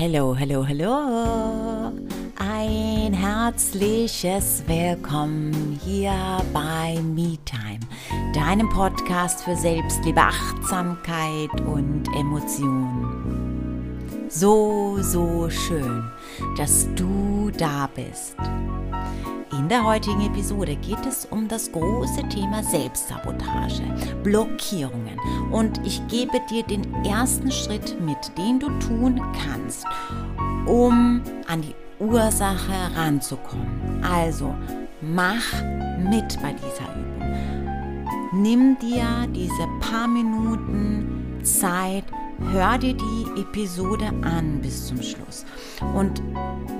Hallo, 0.00 0.36
hallo, 0.38 0.64
hallo. 0.64 1.92
Ein 2.38 3.12
herzliches 3.12 4.62
Willkommen 4.68 5.76
hier 5.84 6.12
bei 6.52 7.00
MeTime, 7.02 7.80
deinem 8.32 8.68
Podcast 8.68 9.42
für 9.42 9.56
Selbstliebe, 9.56 10.20
Achtsamkeit 10.20 11.50
und 11.66 12.04
Emotionen. 12.16 14.28
So, 14.28 14.98
so 15.00 15.50
schön, 15.50 16.04
dass 16.56 16.86
du 16.94 17.50
da 17.58 17.90
bist. 17.92 18.36
In 19.68 19.74
der 19.74 19.84
heutigen 19.84 20.22
Episode 20.22 20.76
geht 20.76 21.04
es 21.04 21.26
um 21.26 21.46
das 21.46 21.70
große 21.70 22.26
Thema 22.30 22.62
Selbstsabotage, 22.62 23.82
Blockierungen 24.24 25.20
und 25.52 25.78
ich 25.86 26.00
gebe 26.08 26.40
dir 26.48 26.62
den 26.62 27.04
ersten 27.04 27.52
Schritt 27.52 28.00
mit, 28.00 28.16
den 28.38 28.58
du 28.58 28.70
tun 28.78 29.20
kannst, 29.44 29.84
um 30.64 31.20
an 31.46 31.60
die 31.60 31.74
Ursache 32.02 32.96
ranzukommen. 32.96 34.02
Also 34.02 34.54
mach 35.02 35.52
mit 35.98 36.40
bei 36.40 36.54
dieser 36.54 36.88
Übung. 36.96 37.68
Nimm 38.32 38.78
dir 38.78 39.04
diese 39.34 39.68
paar 39.80 40.08
Minuten 40.08 41.40
Zeit, 41.42 42.04
hör 42.52 42.78
dir 42.78 42.94
die 42.94 43.40
Episode 43.40 44.06
an 44.22 44.60
bis 44.60 44.86
zum 44.86 45.02
Schluss 45.02 45.44
und 45.94 46.22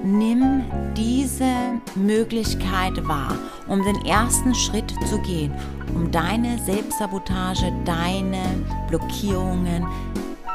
nimm 0.05 0.65
diese 0.97 1.53
Möglichkeit 1.95 3.07
wahr, 3.07 3.37
um 3.67 3.83
den 3.83 4.05
ersten 4.07 4.55
Schritt 4.55 4.93
zu 5.09 5.19
gehen, 5.23 5.53
um 5.95 6.11
deine 6.11 6.59
Selbstsabotage, 6.65 7.73
deine 7.85 8.43
Blockierungen 8.89 9.87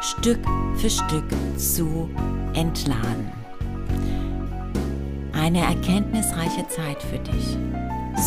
Stück 0.01 0.39
für 0.75 0.89
Stück 0.89 1.25
zu 1.57 2.09
entladen. 2.53 3.31
Eine 5.33 5.61
erkenntnisreiche 5.61 6.67
Zeit 6.67 7.01
für 7.01 7.19
dich. 7.19 7.57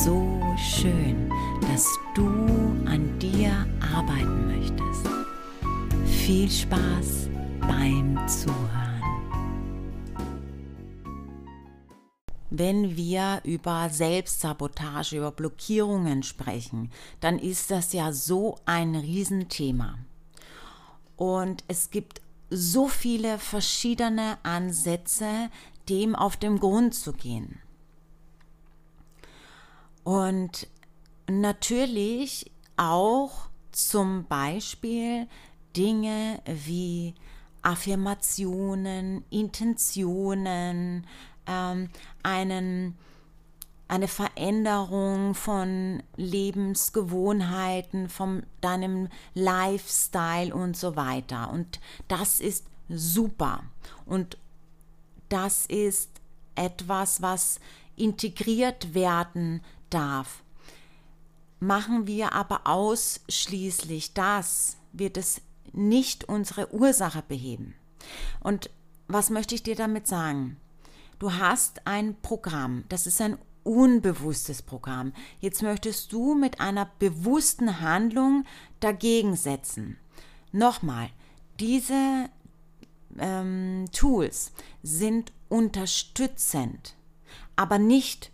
So 0.05 0.41
schön, 0.57 1.31
dass 1.71 1.87
du 2.15 2.27
an 2.87 3.19
dir 3.19 3.67
arbeiten 3.95 4.47
möchtest. 4.47 5.07
Viel 6.07 6.51
Spaß 6.51 7.29
beim 7.61 8.19
Zuhören. 8.29 8.87
Wenn 12.51 12.97
wir 12.97 13.41
über 13.45 13.91
Selbstsabotage, 13.91 15.17
über 15.19 15.31
Blockierungen 15.31 16.23
sprechen, 16.23 16.91
dann 17.21 17.39
ist 17.39 17.71
das 17.71 17.93
ja 17.93 18.13
so 18.13 18.59
ein 18.65 18.95
Riesenthema. 18.95 19.99
Und 21.17 21.65
es 21.69 21.91
gibt 21.91 22.21
so 22.51 22.89
viele 22.89 23.39
verschiedene 23.39 24.39
Ansätze, 24.43 25.51
dem 25.89 26.15
auf 26.15 26.37
den 26.37 26.59
Grund 26.59 26.95
zu 26.95 27.13
gehen. 27.13 27.61
Und 30.05 30.69
natürlich 31.29 32.51
auch 32.77 33.49
zum 33.73 34.25
Beispiel 34.25 35.27
Dinge 35.77 36.41
wie 36.45 37.15
Affirmationen, 37.63 39.25
Intentionen, 39.31 41.07
ähm, 41.47 41.91
einen, 42.23 42.97
eine 43.89 44.09
Veränderung 44.09 45.35
von 45.35 46.03
Lebensgewohnheiten, 46.17 48.09
von 48.09 48.45
deinem 48.61 49.09
Lifestyle 49.35 50.55
und 50.55 50.77
so 50.77 50.97
weiter. 50.97 51.51
Und 51.51 51.81
das 52.09 52.41
ist 52.41 52.67
super. 52.89 53.65
Und 54.05 54.39
das 55.29 55.67
ist 55.67 56.11
etwas, 56.55 57.21
was 57.21 57.59
integriert 57.97 58.95
werden 58.95 59.61
darf. 59.91 60.43
Machen 61.59 62.07
wir 62.07 62.33
aber 62.33 62.61
ausschließlich 62.67 64.15
das, 64.15 64.77
wird 64.93 65.17
es 65.17 65.41
nicht 65.77 66.25
unsere 66.25 66.73
Ursache 66.73 67.23
beheben. 67.27 67.75
Und 68.41 68.71
was 69.09 69.31
möchte 69.31 69.55
ich 69.55 69.63
dir 69.63 69.77
damit 69.77 70.07
sagen? 70.07 70.57
Du 71.19 71.33
hast 71.33 71.87
ein 71.87 72.17
Programm, 72.21 72.85
das 72.89 73.07
ist 73.07 73.21
ein 73.21 73.39
unbewusstes 73.63 74.63
Programm. 74.63 75.13
Jetzt 75.41 75.63
möchtest 75.63 76.13
du 76.13 76.35
mit 76.35 76.61
einer 76.61 76.91
bewussten 76.99 77.81
Handlung 77.81 78.45
dagegen 78.81 79.35
setzen. 79.35 79.99
Nochmal, 80.53 81.11
diese 81.59 82.29
ähm, 83.19 83.87
Tools 83.93 84.53
sind 84.83 85.33
unterstützend, 85.49 86.97
aber 87.57 87.79
nicht 87.79 88.31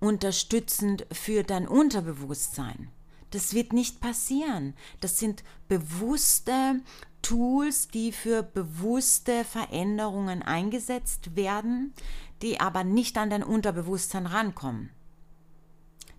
unterstützend 0.00 1.06
für 1.12 1.44
dein 1.44 1.68
Unterbewusstsein. 1.68 2.88
Das 3.32 3.54
wird 3.54 3.72
nicht 3.72 4.00
passieren. 4.00 4.74
Das 5.00 5.18
sind 5.18 5.42
bewusste 5.68 6.80
Tools, 7.22 7.88
die 7.88 8.12
für 8.12 8.42
bewusste 8.42 9.44
Veränderungen 9.44 10.42
eingesetzt 10.42 11.34
werden, 11.34 11.94
die 12.42 12.60
aber 12.60 12.84
nicht 12.84 13.16
an 13.18 13.30
dein 13.30 13.42
Unterbewusstsein 13.42 14.26
rankommen. 14.26 14.90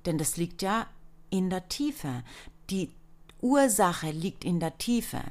Denn 0.06 0.18
das 0.18 0.38
liegt 0.38 0.62
ja 0.62 0.88
in 1.30 1.50
der 1.50 1.70
Tiefe. 1.70 2.24
Die 2.70 2.92
Ursache 3.42 4.12
liegt 4.12 4.44
in 4.44 4.60
der 4.60 4.78
Tiefe. 4.78 5.22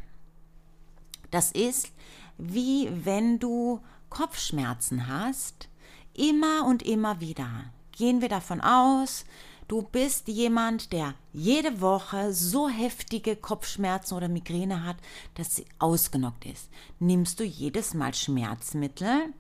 Das 1.31 1.53
ist 1.53 1.93
wie 2.39 2.89
wenn 3.05 3.39
du 3.39 3.81
Kopfschmerzen 4.11 5.09
hast, 5.09 5.69
immer 6.15 6.67
und 6.67 6.83
immer 6.83 7.21
wieder. 7.21 7.49
Gehen 7.93 8.21
wir 8.21 8.29
davon 8.29 8.61
aus, 8.61 9.25
Du 9.73 9.81
bist 9.81 10.29
jemand, 10.29 10.93
der 10.93 11.15
jede 11.33 11.81
Woche 11.81 12.35
so 12.35 12.69
heftige 12.69 13.37
Kopfschmerzen 13.37 14.15
oder 14.15 14.29
Migräne 14.29 14.85
hat, 14.85 14.99
dass 15.35 15.57
sie 15.57 15.65
ausgenockt 15.79 16.45
ist. 16.45 16.69
Nimmst 16.99 17.41
du 17.41 17.45
jedes 17.45 17.95
Mal 17.95 18.13
Schmerzmittel, 18.13 19.33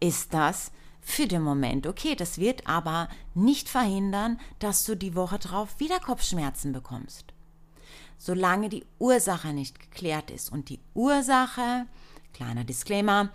ist 0.00 0.34
das 0.34 0.72
für 1.00 1.28
den 1.28 1.42
Moment 1.42 1.86
okay. 1.86 2.16
Das 2.16 2.38
wird 2.38 2.66
aber 2.66 3.08
nicht 3.36 3.68
verhindern, 3.68 4.40
dass 4.58 4.84
du 4.84 4.96
die 4.96 5.14
Woche 5.14 5.38
drauf 5.38 5.78
wieder 5.78 6.00
Kopfschmerzen 6.00 6.72
bekommst. 6.72 7.26
Solange 8.18 8.68
die 8.68 8.84
Ursache 8.98 9.52
nicht 9.52 9.78
geklärt 9.78 10.32
ist. 10.32 10.50
Und 10.50 10.68
die 10.68 10.80
Ursache, 10.94 11.86
kleiner 12.32 12.64
Disclaimer, 12.64 13.30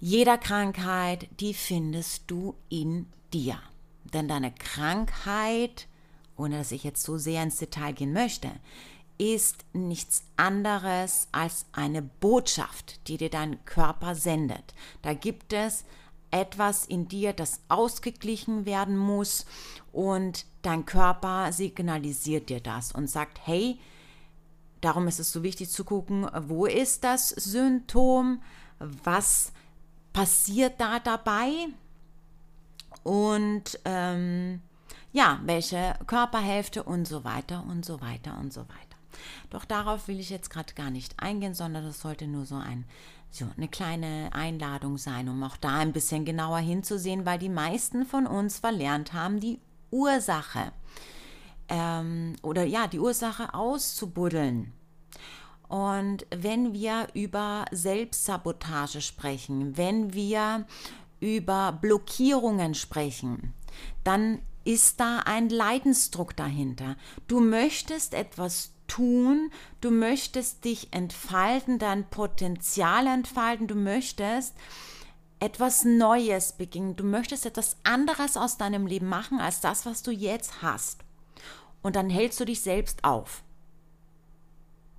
jeder 0.00 0.38
Krankheit, 0.38 1.28
die 1.38 1.52
findest 1.52 2.22
du 2.28 2.54
in 2.70 3.12
dir. 3.34 3.60
Denn 4.12 4.28
deine 4.28 4.52
Krankheit, 4.52 5.88
ohne 6.36 6.58
dass 6.58 6.72
ich 6.72 6.84
jetzt 6.84 7.02
so 7.02 7.18
sehr 7.18 7.42
ins 7.42 7.56
Detail 7.56 7.92
gehen 7.92 8.12
möchte, 8.12 8.50
ist 9.18 9.64
nichts 9.72 10.24
anderes 10.36 11.28
als 11.32 11.66
eine 11.72 12.02
Botschaft, 12.02 13.08
die 13.08 13.16
dir 13.16 13.30
dein 13.30 13.64
Körper 13.64 14.14
sendet. 14.14 14.74
Da 15.02 15.14
gibt 15.14 15.52
es 15.52 15.84
etwas 16.30 16.84
in 16.84 17.08
dir, 17.08 17.32
das 17.32 17.60
ausgeglichen 17.68 18.66
werden 18.66 18.96
muss 18.96 19.46
und 19.92 20.44
dein 20.62 20.84
Körper 20.84 21.52
signalisiert 21.52 22.50
dir 22.50 22.60
das 22.60 22.92
und 22.92 23.08
sagt, 23.08 23.40
hey, 23.46 23.78
darum 24.80 25.08
ist 25.08 25.20
es 25.20 25.32
so 25.32 25.42
wichtig 25.42 25.70
zu 25.70 25.84
gucken, 25.84 26.28
wo 26.46 26.66
ist 26.66 27.04
das 27.04 27.30
Symptom, 27.30 28.42
was 28.78 29.52
passiert 30.12 30.80
da 30.80 30.98
dabei, 30.98 31.68
und 33.06 33.78
ähm, 33.84 34.60
ja, 35.12 35.38
welche 35.44 35.94
Körperhälfte 36.08 36.82
und 36.82 37.06
so 37.06 37.22
weiter 37.22 37.64
und 37.70 37.84
so 37.84 38.00
weiter 38.00 38.36
und 38.40 38.52
so 38.52 38.62
weiter. 38.62 38.96
Doch 39.48 39.64
darauf 39.64 40.08
will 40.08 40.18
ich 40.18 40.28
jetzt 40.28 40.50
gerade 40.50 40.74
gar 40.74 40.90
nicht 40.90 41.14
eingehen, 41.18 41.54
sondern 41.54 41.84
das 41.84 42.00
sollte 42.00 42.26
nur 42.26 42.46
so, 42.46 42.56
ein, 42.56 42.84
so 43.30 43.46
eine 43.56 43.68
kleine 43.68 44.30
Einladung 44.32 44.98
sein, 44.98 45.28
um 45.28 45.40
auch 45.44 45.56
da 45.56 45.76
ein 45.76 45.92
bisschen 45.92 46.24
genauer 46.24 46.58
hinzusehen, 46.58 47.24
weil 47.24 47.38
die 47.38 47.48
meisten 47.48 48.04
von 48.04 48.26
uns 48.26 48.58
verlernt 48.58 49.12
haben, 49.12 49.38
die 49.38 49.60
Ursache 49.92 50.72
ähm, 51.68 52.34
oder 52.42 52.64
ja, 52.64 52.88
die 52.88 52.98
Ursache 52.98 53.54
auszubuddeln. 53.54 54.72
Und 55.68 56.26
wenn 56.30 56.72
wir 56.72 57.06
über 57.14 57.66
Selbstsabotage 57.70 59.00
sprechen, 59.00 59.76
wenn 59.76 60.12
wir 60.12 60.66
über 61.20 61.72
Blockierungen 61.72 62.74
sprechen, 62.74 63.54
dann 64.04 64.40
ist 64.64 65.00
da 65.00 65.20
ein 65.20 65.48
Leidensdruck 65.48 66.36
dahinter. 66.36 66.96
Du 67.28 67.40
möchtest 67.40 68.14
etwas 68.14 68.72
tun, 68.88 69.50
du 69.80 69.90
möchtest 69.90 70.64
dich 70.64 70.92
entfalten, 70.92 71.78
dein 71.78 72.08
Potenzial 72.08 73.06
entfalten, 73.06 73.68
du 73.68 73.74
möchtest 73.74 74.54
etwas 75.38 75.84
Neues 75.84 76.52
beginnen, 76.52 76.96
du 76.96 77.04
möchtest 77.04 77.46
etwas 77.46 77.76
anderes 77.84 78.36
aus 78.36 78.56
deinem 78.56 78.86
Leben 78.86 79.08
machen 79.08 79.38
als 79.38 79.60
das, 79.60 79.86
was 79.86 80.02
du 80.02 80.10
jetzt 80.10 80.62
hast. 80.62 81.04
Und 81.82 81.96
dann 81.96 82.10
hältst 82.10 82.40
du 82.40 82.44
dich 82.44 82.62
selbst 82.62 83.04
auf. 83.04 83.42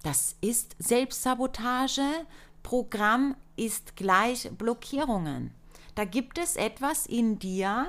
Das 0.04 0.36
ist 0.42 0.76
Selbstsabotage, 0.80 2.26
Programm 2.64 3.36
ist 3.56 3.96
gleich 3.96 4.50
Blockierungen. 4.58 5.54
Da 5.98 6.06
gibt 6.06 6.38
es 6.38 6.58
etwas 6.58 7.08
in 7.08 7.40
dir, 7.40 7.88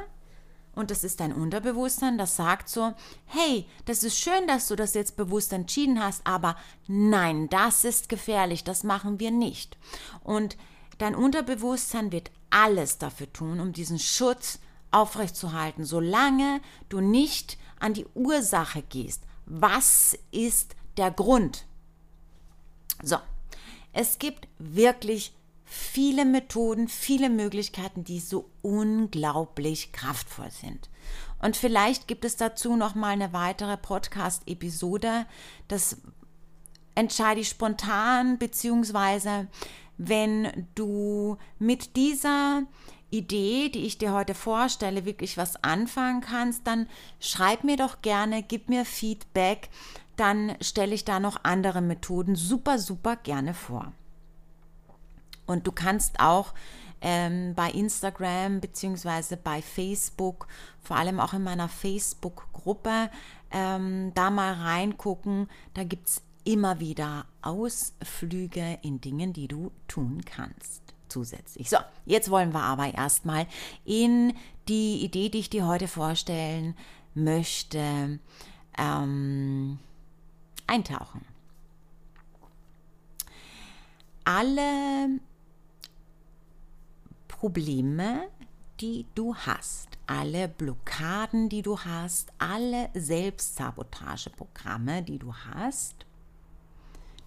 und 0.74 0.90
das 0.90 1.04
ist 1.04 1.20
dein 1.20 1.30
Unterbewusstsein, 1.30 2.16
das 2.16 2.36
sagt 2.36 2.70
so, 2.70 2.94
hey, 3.26 3.66
das 3.84 4.02
ist 4.02 4.18
schön, 4.18 4.46
dass 4.46 4.66
du 4.66 4.76
das 4.76 4.94
jetzt 4.94 5.18
bewusst 5.18 5.52
entschieden 5.52 6.02
hast, 6.02 6.26
aber 6.26 6.56
nein, 6.86 7.50
das 7.50 7.84
ist 7.84 8.08
gefährlich, 8.08 8.64
das 8.64 8.82
machen 8.82 9.20
wir 9.20 9.30
nicht. 9.30 9.76
Und 10.24 10.56
dein 10.96 11.14
Unterbewusstsein 11.14 12.10
wird 12.10 12.30
alles 12.48 12.96
dafür 12.96 13.30
tun, 13.30 13.60
um 13.60 13.74
diesen 13.74 13.98
Schutz 13.98 14.58
aufrechtzuerhalten, 14.90 15.84
solange 15.84 16.62
du 16.88 17.00
nicht 17.00 17.58
an 17.78 17.92
die 17.92 18.06
Ursache 18.14 18.80
gehst. 18.80 19.22
Was 19.44 20.16
ist 20.30 20.76
der 20.96 21.10
Grund? 21.10 21.66
So, 23.02 23.18
es 23.92 24.18
gibt 24.18 24.48
wirklich 24.58 25.34
viele 25.68 26.24
Methoden, 26.24 26.88
viele 26.88 27.28
Möglichkeiten, 27.28 28.02
die 28.02 28.20
so 28.20 28.48
unglaublich 28.62 29.92
kraftvoll 29.92 30.50
sind. 30.50 30.88
Und 31.40 31.56
vielleicht 31.56 32.08
gibt 32.08 32.24
es 32.24 32.36
dazu 32.36 32.74
noch 32.74 32.94
mal 32.94 33.10
eine 33.10 33.32
weitere 33.32 33.76
Podcast 33.76 34.42
Episode, 34.46 35.26
das 35.68 35.98
entscheide 36.94 37.40
ich 37.40 37.48
spontan 37.48 38.38
beziehungsweise 38.38 39.46
wenn 39.98 40.66
du 40.74 41.36
mit 41.58 41.96
dieser 41.96 42.62
Idee, 43.10 43.68
die 43.68 43.84
ich 43.84 43.98
dir 43.98 44.12
heute 44.12 44.34
vorstelle, 44.34 45.04
wirklich 45.04 45.36
was 45.36 45.62
anfangen 45.62 46.20
kannst, 46.20 46.66
dann 46.66 46.88
schreib 47.20 47.62
mir 47.62 47.76
doch 47.76 48.02
gerne, 48.02 48.42
gib 48.42 48.68
mir 48.68 48.84
Feedback, 48.84 49.68
dann 50.16 50.56
stelle 50.60 50.94
ich 50.94 51.04
da 51.04 51.20
noch 51.20 51.44
andere 51.44 51.80
Methoden 51.80 52.36
super, 52.36 52.78
super 52.78 53.16
gerne 53.16 53.54
vor. 53.54 53.92
Und 55.48 55.66
du 55.66 55.72
kannst 55.72 56.20
auch 56.20 56.54
ähm, 57.00 57.54
bei 57.54 57.70
Instagram 57.70 58.60
bzw. 58.60 59.36
bei 59.42 59.62
Facebook, 59.62 60.46
vor 60.80 60.96
allem 60.96 61.18
auch 61.18 61.32
in 61.32 61.42
meiner 61.42 61.68
Facebook-Gruppe, 61.68 63.10
ähm, 63.50 64.12
da 64.14 64.30
mal 64.30 64.52
reingucken. 64.52 65.48
Da 65.74 65.84
gibt 65.84 66.08
es 66.08 66.22
immer 66.44 66.80
wieder 66.80 67.24
Ausflüge 67.42 68.78
in 68.82 69.00
Dingen, 69.00 69.32
die 69.32 69.48
du 69.48 69.72
tun 69.88 70.22
kannst. 70.24 70.82
Zusätzlich. 71.08 71.70
So, 71.70 71.78
jetzt 72.04 72.30
wollen 72.30 72.52
wir 72.52 72.62
aber 72.62 72.92
erstmal 72.92 73.46
in 73.86 74.34
die 74.68 75.02
Idee, 75.02 75.30
die 75.30 75.38
ich 75.38 75.50
dir 75.50 75.66
heute 75.66 75.88
vorstellen 75.88 76.76
möchte, 77.14 78.18
ähm, 78.76 79.78
eintauchen. 80.66 81.24
Alle 84.24 85.08
Probleme, 87.38 88.28
die 88.80 89.06
du 89.14 89.36
hast, 89.36 89.90
alle 90.08 90.48
Blockaden, 90.48 91.48
die 91.48 91.62
du 91.62 91.78
hast, 91.78 92.32
alle 92.38 92.90
Selbstsabotageprogramme, 92.94 95.04
die 95.04 95.20
du 95.20 95.32
hast, 95.32 96.04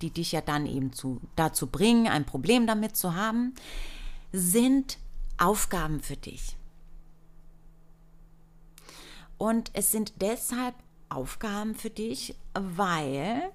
die 0.01 0.09
dich 0.09 0.33
ja 0.33 0.41
dann 0.41 0.65
eben 0.65 0.91
zu, 0.91 1.21
dazu 1.37 1.67
bringen, 1.67 2.09
ein 2.09 2.25
Problem 2.25 2.67
damit 2.67 2.97
zu 2.97 3.15
haben, 3.15 3.53
sind 4.33 4.97
Aufgaben 5.37 6.01
für 6.01 6.17
dich. 6.17 6.57
Und 9.37 9.71
es 9.73 9.93
sind 9.93 10.21
deshalb 10.21 10.75
Aufgaben 11.07 11.73
für 11.73 11.89
dich, 11.89 12.35
weil 12.53 13.49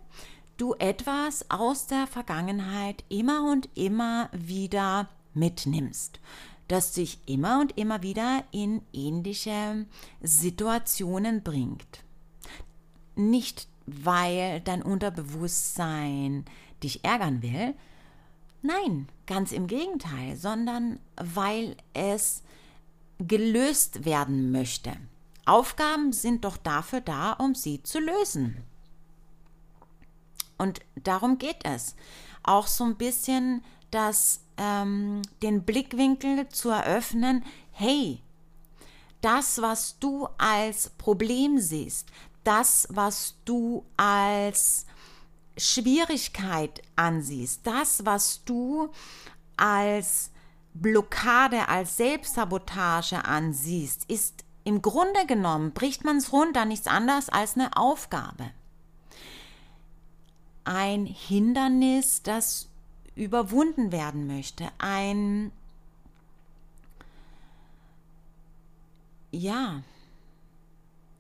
du 0.57 0.73
etwas 0.79 1.51
aus 1.51 1.87
der 1.87 2.07
Vergangenheit 2.07 3.05
immer 3.11 3.51
und 3.51 3.69
immer 3.75 4.31
wieder 4.33 5.11
mitnimmst, 5.37 6.21
das 6.69 6.93
dich 6.93 7.21
immer 7.27 7.61
und 7.61 7.79
immer 7.79 8.03
wieder 8.03 8.43
in 8.51 8.83
ähnliche 8.93 9.87
Situationen 10.23 11.43
bringt. 11.43 12.05
Nicht, 13.15 13.69
weil 13.87 14.61
dein 14.63 14.83
Unterbewusstsein 14.83 16.45
dich 16.83 17.05
ärgern 17.05 17.43
will, 17.43 17.75
nein, 18.63 19.09
ganz 19.27 19.53
im 19.53 19.67
Gegenteil, 19.67 20.37
sondern 20.37 20.99
weil 21.17 21.77
es 21.95 22.43
gelöst 23.19 24.05
werden 24.05 24.51
möchte. 24.51 24.93
Aufgaben 25.47 26.13
sind 26.13 26.45
doch 26.45 26.57
dafür 26.57 27.01
da, 27.01 27.33
um 27.33 27.55
sie 27.55 27.83
zu 27.83 28.01
lösen. 28.01 28.65
Und 30.59 30.81
darum 30.97 31.39
geht 31.39 31.65
es. 31.65 31.95
Auch 32.43 32.67
so 32.67 32.85
ein 32.85 32.97
bisschen 32.97 33.63
das 33.91 34.41
ähm, 34.57 35.23
den 35.43 35.63
Blickwinkel 35.63 36.49
zu 36.49 36.71
eröffnen, 36.71 37.45
hey, 37.73 38.21
das, 39.21 39.61
was 39.61 39.99
du 39.99 40.29
als 40.39 40.91
Problem 40.91 41.59
siehst, 41.59 42.09
das, 42.45 42.87
was 42.91 43.35
du 43.45 43.85
als 43.97 44.87
Schwierigkeit 45.57 46.83
ansiehst, 46.95 47.61
das, 47.65 48.05
was 48.05 48.45
du 48.45 48.91
als 49.57 50.31
Blockade, 50.75 51.69
als 51.69 51.97
Selbstsabotage 51.97 53.25
ansiehst, 53.25 54.05
ist 54.11 54.45
im 54.65 54.83
Grunde 54.83 55.27
genommen, 55.27 55.73
bricht 55.73 56.05
man 56.05 56.19
es 56.19 56.33
runter, 56.33 56.65
nichts 56.65 56.87
anderes 56.87 57.29
als 57.29 57.55
eine 57.55 57.77
Aufgabe. 57.77 58.51
Ein 60.65 61.07
Hindernis, 61.07 62.23
das 62.23 62.69
überwunden 63.17 63.91
werden 63.91 64.27
möchte. 64.27 64.71
Ein, 64.79 65.51
ja, 69.33 69.83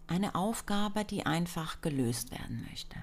eine 0.06 0.34
Aufgabe, 0.34 1.04
die 1.04 1.26
einfach 1.26 1.81
gelöst 1.81 2.31
werden 2.31 2.64
möchte. 2.70 2.96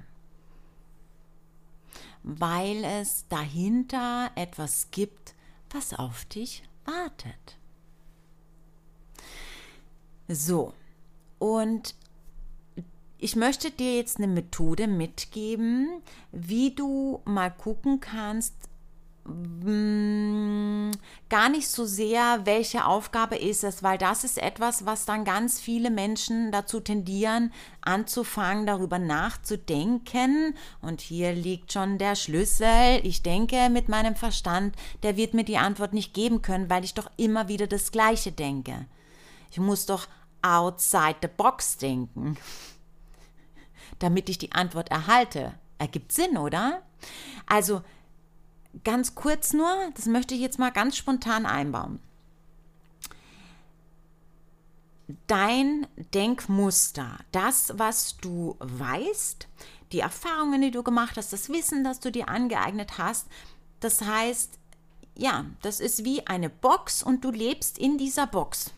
Weil 2.21 2.85
es 2.85 3.25
dahinter 3.27 4.31
etwas 4.35 4.89
gibt, 4.91 5.35
was 5.71 5.93
auf 5.93 6.23
dich 6.25 6.63
wartet. 6.85 7.57
So, 10.29 10.73
und 11.39 11.95
ich 13.17 13.35
möchte 13.35 13.71
dir 13.71 13.97
jetzt 13.97 14.17
eine 14.17 14.27
Methode 14.27 14.87
mitgeben, 14.87 16.01
wie 16.31 16.73
du 16.75 17.21
mal 17.25 17.49
gucken 17.51 17.99
kannst, 17.99 18.53
gar 21.29 21.49
nicht 21.49 21.69
so 21.69 21.85
sehr, 21.85 22.41
welche 22.45 22.85
Aufgabe 22.85 23.37
ist 23.37 23.63
es, 23.63 23.81
weil 23.81 23.97
das 23.97 24.25
ist 24.25 24.37
etwas, 24.37 24.85
was 24.85 25.05
dann 25.05 25.23
ganz 25.23 25.61
viele 25.61 25.89
Menschen 25.89 26.51
dazu 26.51 26.81
tendieren, 26.81 27.53
anzufangen, 27.81 28.65
darüber 28.65 28.99
nachzudenken. 28.99 30.55
Und 30.81 30.99
hier 30.99 31.33
liegt 31.33 31.71
schon 31.71 31.97
der 31.97 32.15
Schlüssel. 32.15 32.99
Ich 33.03 33.23
denke 33.23 33.69
mit 33.69 33.87
meinem 33.87 34.15
Verstand, 34.15 34.75
der 35.03 35.15
wird 35.15 35.33
mir 35.33 35.45
die 35.45 35.57
Antwort 35.57 35.93
nicht 35.93 36.13
geben 36.13 36.41
können, 36.41 36.69
weil 36.69 36.83
ich 36.83 36.93
doch 36.93 37.09
immer 37.15 37.47
wieder 37.47 37.67
das 37.67 37.91
Gleiche 37.91 38.33
denke. 38.33 38.85
Ich 39.51 39.59
muss 39.59 39.85
doch 39.85 40.07
outside 40.41 41.15
the 41.21 41.29
box 41.29 41.77
denken, 41.77 42.37
damit 43.99 44.27
ich 44.27 44.37
die 44.37 44.51
Antwort 44.51 44.91
erhalte. 44.91 45.53
Ergibt 45.77 46.11
Sinn, 46.11 46.37
oder? 46.37 46.81
Also, 47.47 47.81
ganz 48.83 49.15
kurz 49.15 49.53
nur, 49.53 49.69
das 49.95 50.05
möchte 50.05 50.33
ich 50.33 50.41
jetzt 50.41 50.59
mal 50.59 50.71
ganz 50.71 50.97
spontan 50.97 51.45
einbauen. 51.45 51.99
Dein 55.27 55.85
Denkmuster, 56.13 57.17
das, 57.31 57.73
was 57.77 58.17
du 58.17 58.55
weißt, 58.59 59.47
die 59.91 59.99
Erfahrungen, 59.99 60.61
die 60.61 60.71
du 60.71 60.81
gemacht 60.81 61.17
hast, 61.17 61.33
das 61.33 61.49
Wissen, 61.49 61.83
das 61.83 61.99
du 61.99 62.11
dir 62.11 62.29
angeeignet 62.29 62.97
hast, 62.97 63.27
das 63.79 64.01
heißt, 64.01 64.57
ja, 65.15 65.45
das 65.61 65.79
ist 65.79 66.03
wie 66.03 66.25
eine 66.25 66.49
Box 66.49 67.03
und 67.03 67.23
du 67.23 67.31
lebst 67.31 67.77
in 67.77 67.97
dieser 67.97 68.25
Box. 68.25 68.73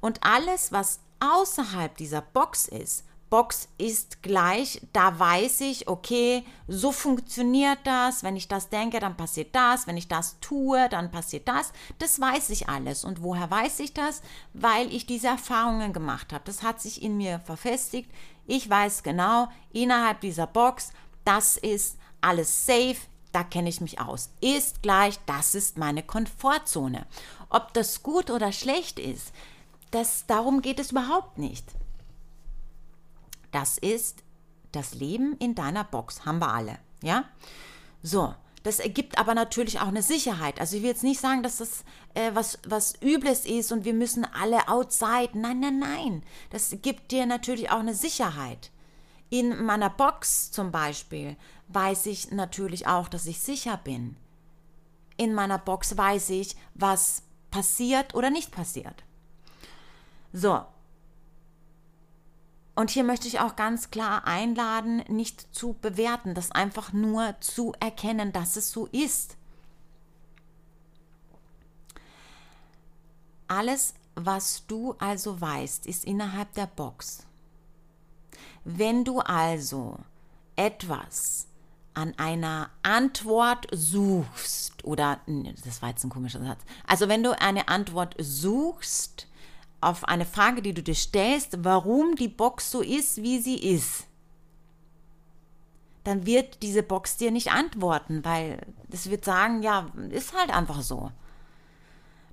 Und 0.00 0.22
alles, 0.22 0.72
was 0.72 1.00
außerhalb 1.20 1.96
dieser 1.96 2.20
Box 2.20 2.68
ist, 2.68 3.05
Box 3.28 3.68
ist 3.76 4.22
gleich, 4.22 4.80
da 4.92 5.18
weiß 5.18 5.60
ich, 5.62 5.88
okay, 5.88 6.44
so 6.68 6.92
funktioniert 6.92 7.78
das, 7.84 8.22
wenn 8.22 8.36
ich 8.36 8.46
das 8.46 8.68
denke, 8.68 9.00
dann 9.00 9.16
passiert 9.16 9.54
das, 9.54 9.86
wenn 9.86 9.96
ich 9.96 10.06
das 10.06 10.38
tue, 10.40 10.88
dann 10.88 11.10
passiert 11.10 11.48
das, 11.48 11.72
das 11.98 12.20
weiß 12.20 12.50
ich 12.50 12.68
alles. 12.68 13.04
Und 13.04 13.22
woher 13.22 13.50
weiß 13.50 13.80
ich 13.80 13.92
das? 13.92 14.22
Weil 14.52 14.92
ich 14.94 15.06
diese 15.06 15.26
Erfahrungen 15.26 15.92
gemacht 15.92 16.32
habe. 16.32 16.44
Das 16.44 16.62
hat 16.62 16.80
sich 16.80 17.02
in 17.02 17.16
mir 17.16 17.40
verfestigt. 17.40 18.10
Ich 18.46 18.70
weiß 18.70 19.02
genau, 19.02 19.48
innerhalb 19.72 20.20
dieser 20.20 20.46
Box, 20.46 20.92
das 21.24 21.56
ist 21.56 21.98
alles 22.20 22.64
safe, 22.64 22.96
da 23.32 23.42
kenne 23.42 23.68
ich 23.68 23.80
mich 23.80 24.00
aus. 24.00 24.30
Ist 24.40 24.82
gleich, 24.82 25.18
das 25.26 25.54
ist 25.56 25.78
meine 25.78 26.04
Komfortzone. 26.04 27.06
Ob 27.50 27.74
das 27.74 28.02
gut 28.04 28.30
oder 28.30 28.52
schlecht 28.52 29.00
ist, 29.00 29.32
das, 29.90 30.26
darum 30.26 30.62
geht 30.62 30.78
es 30.78 30.92
überhaupt 30.92 31.38
nicht. 31.38 31.64
Das 33.52 33.78
ist 33.78 34.22
das 34.72 34.94
Leben 34.94 35.36
in 35.38 35.54
deiner 35.54 35.84
Box. 35.84 36.24
Haben 36.24 36.38
wir 36.40 36.52
alle. 36.52 36.78
Ja? 37.02 37.24
So, 38.02 38.34
Das 38.66 38.80
ergibt 38.80 39.16
aber 39.16 39.32
natürlich 39.36 39.78
auch 39.78 39.86
eine 39.86 40.02
Sicherheit. 40.02 40.58
Also 40.58 40.74
ich 40.76 40.82
will 40.82 40.90
jetzt 40.90 41.04
nicht 41.04 41.20
sagen, 41.20 41.44
dass 41.44 41.58
das 41.58 41.84
äh, 42.14 42.32
was, 42.34 42.58
was 42.66 42.94
Übles 43.00 43.46
ist 43.46 43.70
und 43.70 43.84
wir 43.84 43.94
müssen 43.94 44.24
alle 44.24 44.66
outside. 44.66 45.30
Nein, 45.34 45.60
nein, 45.60 45.78
nein. 45.78 46.24
Das 46.50 46.76
gibt 46.82 47.12
dir 47.12 47.26
natürlich 47.26 47.70
auch 47.70 47.78
eine 47.78 47.94
Sicherheit. 47.94 48.72
In 49.30 49.64
meiner 49.64 49.88
Box 49.88 50.50
zum 50.50 50.72
Beispiel 50.72 51.36
weiß 51.68 52.06
ich 52.06 52.32
natürlich 52.32 52.88
auch, 52.88 53.06
dass 53.08 53.26
ich 53.26 53.38
sicher 53.38 53.76
bin. 53.76 54.16
In 55.16 55.32
meiner 55.32 55.58
Box 55.58 55.96
weiß 55.96 56.30
ich, 56.30 56.56
was 56.74 57.22
passiert 57.52 58.16
oder 58.16 58.30
nicht 58.30 58.50
passiert. 58.50 59.04
So. 60.32 60.62
Und 62.76 62.90
hier 62.90 63.04
möchte 63.04 63.26
ich 63.26 63.40
auch 63.40 63.56
ganz 63.56 63.90
klar 63.90 64.26
einladen, 64.26 64.98
nicht 65.08 65.54
zu 65.54 65.72
bewerten, 65.80 66.34
das 66.34 66.52
einfach 66.52 66.92
nur 66.92 67.34
zu 67.40 67.72
erkennen, 67.80 68.32
dass 68.32 68.56
es 68.56 68.70
so 68.70 68.86
ist. 68.92 69.38
Alles, 73.48 73.94
was 74.14 74.66
du 74.66 74.94
also 74.98 75.40
weißt, 75.40 75.86
ist 75.86 76.04
innerhalb 76.04 76.52
der 76.52 76.66
Box. 76.66 77.24
Wenn 78.64 79.04
du 79.04 79.20
also 79.20 79.98
etwas 80.54 81.46
an 81.94 82.12
einer 82.18 82.68
Antwort 82.82 83.68
suchst, 83.72 84.84
oder, 84.84 85.20
das 85.64 85.80
war 85.80 85.88
jetzt 85.88 86.04
ein 86.04 86.10
komischer 86.10 86.44
Satz, 86.44 86.60
also 86.86 87.08
wenn 87.08 87.22
du 87.22 87.40
eine 87.40 87.68
Antwort 87.68 88.16
suchst 88.18 89.25
auf 89.86 90.04
eine 90.04 90.26
Frage, 90.26 90.62
die 90.62 90.74
du 90.74 90.82
dir 90.82 90.94
stellst, 90.94 91.64
warum 91.64 92.16
die 92.16 92.28
Box 92.28 92.70
so 92.70 92.82
ist, 92.82 93.22
wie 93.22 93.38
sie 93.40 93.58
ist, 93.58 94.06
dann 96.04 96.26
wird 96.26 96.62
diese 96.62 96.82
Box 96.82 97.16
dir 97.16 97.30
nicht 97.30 97.50
antworten, 97.50 98.24
weil 98.24 98.60
es 98.90 99.10
wird 99.10 99.24
sagen, 99.24 99.62
ja, 99.62 99.90
ist 100.10 100.36
halt 100.36 100.50
einfach 100.50 100.82
so. 100.82 101.10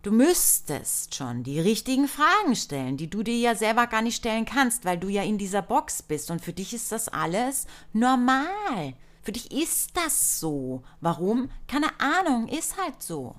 Du 0.04 0.12
müsstest 0.12 1.16
schon 1.16 1.44
die 1.44 1.60
richtigen 1.60 2.08
Fragen 2.08 2.56
stellen, 2.56 2.98
die 2.98 3.10
du 3.10 3.24
dir 3.24 3.38
ja 3.38 3.56
selber 3.56 3.88
gar 3.88 4.02
nicht 4.02 4.18
stellen 4.18 4.46
kannst, 4.46 4.84
weil 4.84 4.98
du 4.98 5.08
ja 5.08 5.24
in 5.24 5.38
dieser 5.38 5.62
Box 5.62 6.04
bist 6.04 6.30
und 6.30 6.42
für 6.42 6.54
dich 6.54 6.74
ist 6.74 6.92
das 6.92 7.08
alles 7.08 7.68
normal. 7.94 8.96
Für 9.22 9.32
dich 9.32 9.52
ist 9.52 9.96
das 9.96 10.40
so. 10.40 10.84
Warum? 11.00 11.50
Keine 11.68 12.00
Ahnung, 12.02 12.50
ist 12.50 12.78
halt 12.78 13.02
so. 13.02 13.36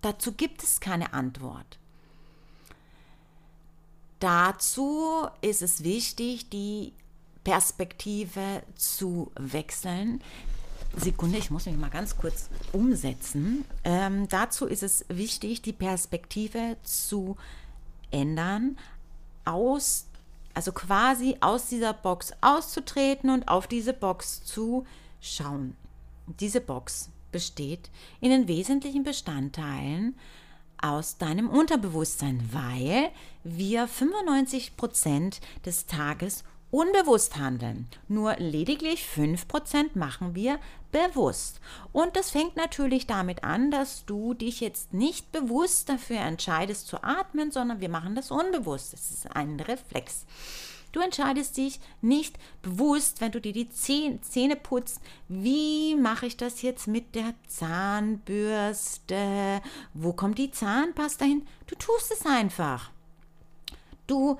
Dazu 0.00 0.32
gibt 0.32 0.62
es 0.62 0.80
keine 0.80 1.12
Antwort. 1.12 1.79
Dazu 4.20 5.26
ist 5.40 5.62
es 5.62 5.82
wichtig, 5.82 6.50
die 6.50 6.92
Perspektive 7.42 8.62
zu 8.76 9.32
wechseln, 9.38 10.22
Sekunde, 10.96 11.38
ich 11.38 11.50
muss 11.50 11.66
mich 11.66 11.76
mal 11.76 11.88
ganz 11.90 12.16
kurz 12.16 12.48
umsetzen. 12.72 13.64
Ähm, 13.84 14.28
dazu 14.28 14.66
ist 14.66 14.82
es 14.82 15.04
wichtig, 15.08 15.62
die 15.62 15.72
Perspektive 15.72 16.76
zu 16.82 17.36
ändern, 18.10 18.76
aus, 19.44 20.06
also 20.52 20.72
quasi 20.72 21.36
aus 21.40 21.68
dieser 21.68 21.92
Box 21.92 22.32
auszutreten 22.40 23.30
und 23.30 23.48
auf 23.48 23.68
diese 23.68 23.92
Box 23.92 24.44
zu 24.44 24.84
schauen. 25.20 25.76
Diese 26.40 26.60
Box 26.60 27.10
besteht 27.30 27.90
in 28.20 28.30
den 28.30 28.48
wesentlichen 28.48 29.04
Bestandteilen 29.04 30.16
aus 30.82 31.18
deinem 31.18 31.48
Unterbewusstsein, 31.48 32.48
weil 32.52 33.10
wir 33.44 33.86
95 33.86 34.76
Prozent 34.76 35.40
des 35.64 35.86
Tages 35.86 36.44
unbewusst 36.70 37.36
handeln. 37.36 37.88
Nur 38.08 38.36
lediglich 38.36 39.04
5% 39.04 39.90
machen 39.94 40.34
wir 40.34 40.58
bewusst. 40.92 41.60
Und 41.92 42.16
das 42.16 42.30
fängt 42.30 42.56
natürlich 42.56 43.06
damit 43.06 43.44
an, 43.44 43.70
dass 43.70 44.04
du 44.04 44.34
dich 44.34 44.60
jetzt 44.60 44.92
nicht 44.92 45.32
bewusst 45.32 45.88
dafür 45.88 46.18
entscheidest 46.18 46.86
zu 46.86 47.02
atmen, 47.02 47.50
sondern 47.50 47.80
wir 47.80 47.88
machen 47.88 48.14
das 48.14 48.30
unbewusst. 48.30 48.92
Das 48.92 49.10
ist 49.10 49.34
ein 49.34 49.58
Reflex. 49.60 50.26
Du 50.92 51.00
entscheidest 51.00 51.56
dich 51.56 51.78
nicht 52.00 52.36
bewusst, 52.62 53.20
wenn 53.20 53.30
du 53.30 53.40
dir 53.40 53.52
die 53.52 53.70
Zähne 53.70 54.56
putzt, 54.56 55.00
wie 55.28 55.94
mache 55.94 56.26
ich 56.26 56.36
das 56.36 56.62
jetzt 56.62 56.88
mit 56.88 57.14
der 57.14 57.34
Zahnbürste? 57.46 59.12
Wo 59.94 60.12
kommt 60.12 60.38
die 60.38 60.50
Zahnpasta 60.50 61.24
hin? 61.24 61.46
Du 61.68 61.76
tust 61.76 62.10
es 62.10 62.26
einfach. 62.26 62.90
Du 64.08 64.36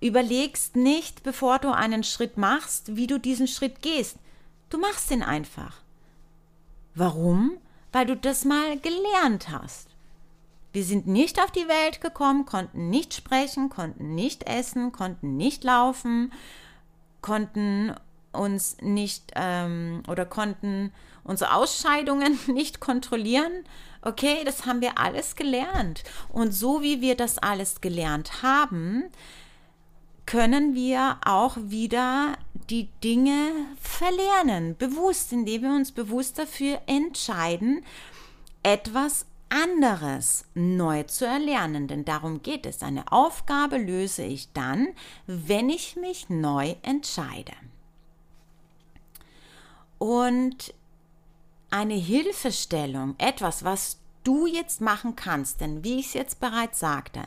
überlegst 0.00 0.76
nicht, 0.76 1.22
bevor 1.22 1.58
du 1.58 1.70
einen 1.72 2.04
Schritt 2.04 2.36
machst, 2.36 2.96
wie 2.96 3.06
du 3.06 3.18
diesen 3.18 3.48
Schritt 3.48 3.80
gehst. 3.80 4.18
Du 4.68 4.76
machst 4.76 5.10
ihn 5.10 5.22
einfach. 5.22 5.80
Warum? 6.94 7.56
Weil 7.92 8.04
du 8.06 8.16
das 8.16 8.44
mal 8.44 8.78
gelernt 8.78 9.48
hast. 9.48 9.88
Wir 10.72 10.84
sind 10.84 11.06
nicht 11.06 11.40
auf 11.40 11.50
die 11.50 11.68
Welt 11.68 12.00
gekommen, 12.00 12.46
konnten 12.46 12.88
nicht 12.88 13.14
sprechen, 13.14 13.68
konnten 13.68 14.14
nicht 14.14 14.48
essen, 14.48 14.92
konnten 14.92 15.36
nicht 15.36 15.64
laufen, 15.64 16.32
konnten 17.20 17.94
uns 18.32 18.78
nicht 18.80 19.32
ähm, 19.36 20.02
oder 20.08 20.24
konnten 20.24 20.92
unsere 21.24 21.54
Ausscheidungen 21.54 22.38
nicht 22.46 22.80
kontrollieren. 22.80 23.52
Okay, 24.00 24.42
das 24.44 24.66
haben 24.66 24.80
wir 24.80 24.98
alles 24.98 25.36
gelernt. 25.36 26.02
Und 26.30 26.52
so 26.52 26.82
wie 26.82 27.00
wir 27.00 27.16
das 27.16 27.38
alles 27.38 27.80
gelernt 27.80 28.42
haben, 28.42 29.04
können 30.26 30.74
wir 30.74 31.18
auch 31.24 31.56
wieder 31.60 32.36
die 32.70 32.88
Dinge 33.04 33.50
verlernen, 33.80 34.76
bewusst, 34.76 35.32
indem 35.32 35.62
wir 35.62 35.70
uns 35.70 35.92
bewusst 35.92 36.38
dafür 36.38 36.80
entscheiden, 36.86 37.84
etwas 38.62 39.26
anderes 39.52 40.46
neu 40.54 41.02
zu 41.04 41.26
erlernen. 41.26 41.86
Denn 41.86 42.04
darum 42.04 42.42
geht 42.42 42.66
es. 42.66 42.82
Eine 42.82 43.12
Aufgabe 43.12 43.76
löse 43.76 44.24
ich 44.24 44.52
dann, 44.52 44.88
wenn 45.26 45.68
ich 45.68 45.96
mich 45.96 46.28
neu 46.30 46.74
entscheide. 46.82 47.52
Und 49.98 50.74
eine 51.70 51.94
Hilfestellung, 51.94 53.14
etwas, 53.18 53.64
was 53.64 54.01
du 54.24 54.46
jetzt 54.46 54.80
machen 54.80 55.16
kannst, 55.16 55.60
denn 55.60 55.84
wie 55.84 55.98
ich 55.98 56.06
es 56.06 56.14
jetzt 56.14 56.40
bereits 56.40 56.78
sagte, 56.78 57.22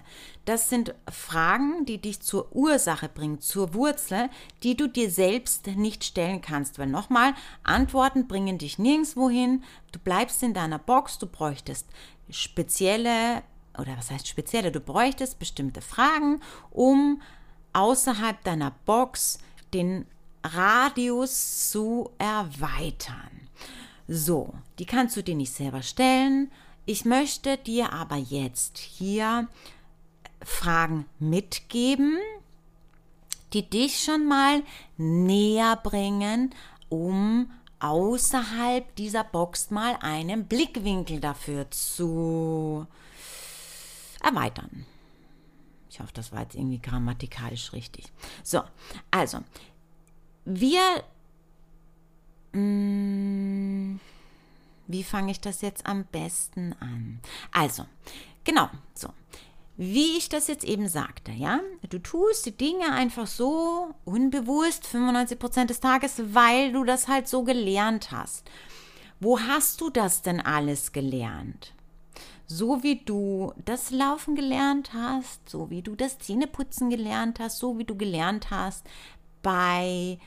das 0.46 0.70
sind 0.70 0.94
Fragen, 1.10 1.86
die 1.86 2.00
dich 2.00 2.22
zur 2.22 2.56
Ursache 2.56 3.10
bringen, 3.10 3.42
zur 3.42 3.74
Wurzel, 3.74 4.30
die 4.64 4.78
du 4.78 4.88
dir 4.88 5.10
selbst 5.10 5.68
nicht 5.68 6.04
stellen 6.04 6.42
kannst. 6.42 6.80
Weil 6.80 6.88
nochmal, 6.88 7.34
Antworten 7.64 8.28
bringen 8.28 8.58
dich 8.58 8.80
nirgendwo 8.80 9.30
hin, 9.30 9.64
du 9.92 10.00
bleibst 10.00 10.44
in 10.44 10.54
deiner 10.54 10.80
Box, 10.80 11.18
du 11.18 11.28
bräuchtest 11.28 11.88
spezielle, 12.30 13.44
oder 13.78 13.98
was 13.98 14.12
heißt 14.12 14.28
spezielle, 14.28 14.72
du 14.72 14.80
bräuchtest 14.80 15.40
bestimmte 15.40 15.82
Fragen, 15.82 16.42
um 16.72 17.22
außerhalb 17.74 18.44
deiner 18.44 18.72
Box 18.86 19.40
den 19.74 20.06
Radius 20.44 21.70
zu 21.72 22.12
erweitern. 22.18 23.50
So, 24.08 24.54
die 24.78 24.86
kannst 24.86 25.18
du 25.18 25.24
dir 25.24 25.36
nicht 25.36 25.52
selber 25.52 25.82
stellen, 25.82 26.52
ich 26.86 27.06
möchte 27.06 27.58
dir 27.58 27.94
aber 27.94 28.18
jetzt 28.18 28.78
hier 28.78 29.48
Fragen 30.44 31.06
mitgeben, 31.20 32.18
die 33.54 33.68
dich 33.68 34.04
schon 34.04 34.28
mal 34.28 34.64
näher 34.98 35.78
bringen, 35.78 36.54
um 36.90 37.50
außerhalb 37.80 38.96
dieser 38.96 39.24
Box 39.24 39.72
mal 39.72 39.98
einen 40.02 40.46
Blickwinkel 40.46 41.20
dafür 41.20 41.70
zu 41.72 42.86
erweitern. 44.22 44.86
Ich 45.90 46.00
hoffe, 46.00 46.12
das 46.14 46.32
war 46.32 46.42
jetzt 46.42 46.56
irgendwie 46.56 46.80
grammatikalisch 46.80 47.74
richtig. 47.74 48.06
So, 48.44 48.62
also, 49.12 49.40
wir 50.44 51.04
mh, 52.52 52.60
mm, 52.60 54.00
wie 54.88 55.04
fange 55.04 55.32
ich 55.32 55.42
das 55.42 55.62
jetzt 55.62 55.86
am 55.86 56.06
besten 56.06 56.74
an? 56.80 57.20
Also, 57.52 57.86
genau, 58.44 58.70
so. 58.94 59.10
Wie 59.78 60.18
ich 60.18 60.30
das 60.30 60.48
jetzt 60.48 60.64
eben 60.64 60.88
sagte, 60.88 61.34
ja, 61.34 61.60
du 61.90 62.00
tust 62.00 62.46
die 62.46 62.56
Dinge 62.56 62.94
einfach 62.94 63.28
so 63.28 63.94
unbewusst 64.06 64.88
95 64.88 65.38
Prozent 65.38 65.70
des 65.70 65.82
Tages, 65.82 66.22
weil 66.34 66.72
du 66.72 66.86
das 66.86 67.10
halt 67.10 67.28
so 67.28 67.44
gelernt 67.44 68.12
hast. 68.12 68.50
Wo 69.20 69.40
hast 69.40 69.82
du 69.82 69.90
das 69.90 70.22
denn 70.22 70.40
alles 70.40 70.94
gelernt? 70.94 71.74
So 72.48 72.84
wie 72.84 73.04
du 73.04 73.54
das 73.66 73.92
Laufen 73.92 74.36
gelernt 74.36 74.94
hast, 74.94 75.50
so 75.50 75.70
wie 75.70 75.82
du 75.82 75.96
das 75.96 76.20
Zähneputzen 76.20 76.90
gelernt 76.90 77.40
hast, 77.40 77.58
so 77.58 77.78
wie 77.78 77.86
du 77.86 77.98
gelernt 77.98 78.52
hast, 78.52 78.86
bei 79.42 80.20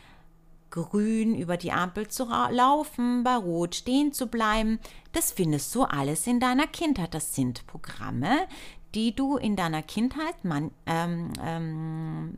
grün 0.71 1.35
über 1.35 1.57
die 1.57 1.73
Ampel 1.73 2.09
zu 2.09 2.25
laufen, 2.25 3.25
bei 3.25 3.37
rot 3.37 3.75
stehen 3.75 4.13
zu 4.13 4.27
bleiben. 4.27 4.79
Das 5.13 5.33
findest 5.33 5.75
du 5.75 5.85
alles 5.85 6.27
in 6.27 6.41
deiner 6.41 6.67
Kindheit. 6.67 7.15
Das 7.15 7.35
sind 7.35 7.67
Programme, 7.67 8.47
die 8.95 9.15
du 9.15 9.37
in 9.37 9.57
deiner 9.57 9.83
Kindheit 9.83 10.45
man, 10.45 10.71
ähm, 10.87 11.33
ähm, 11.43 12.35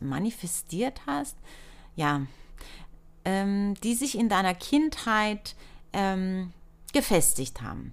manifestiert 0.00 1.00
hast. 1.06 1.36
Ja, 1.96 2.22
ähm, 3.24 3.74
die 3.82 3.94
sich 3.94 4.16
in 4.16 4.28
deiner 4.28 4.54
Kindheit 4.54 5.56
ähm, 5.92 6.52
gefestigt 6.92 7.60
haben. 7.62 7.92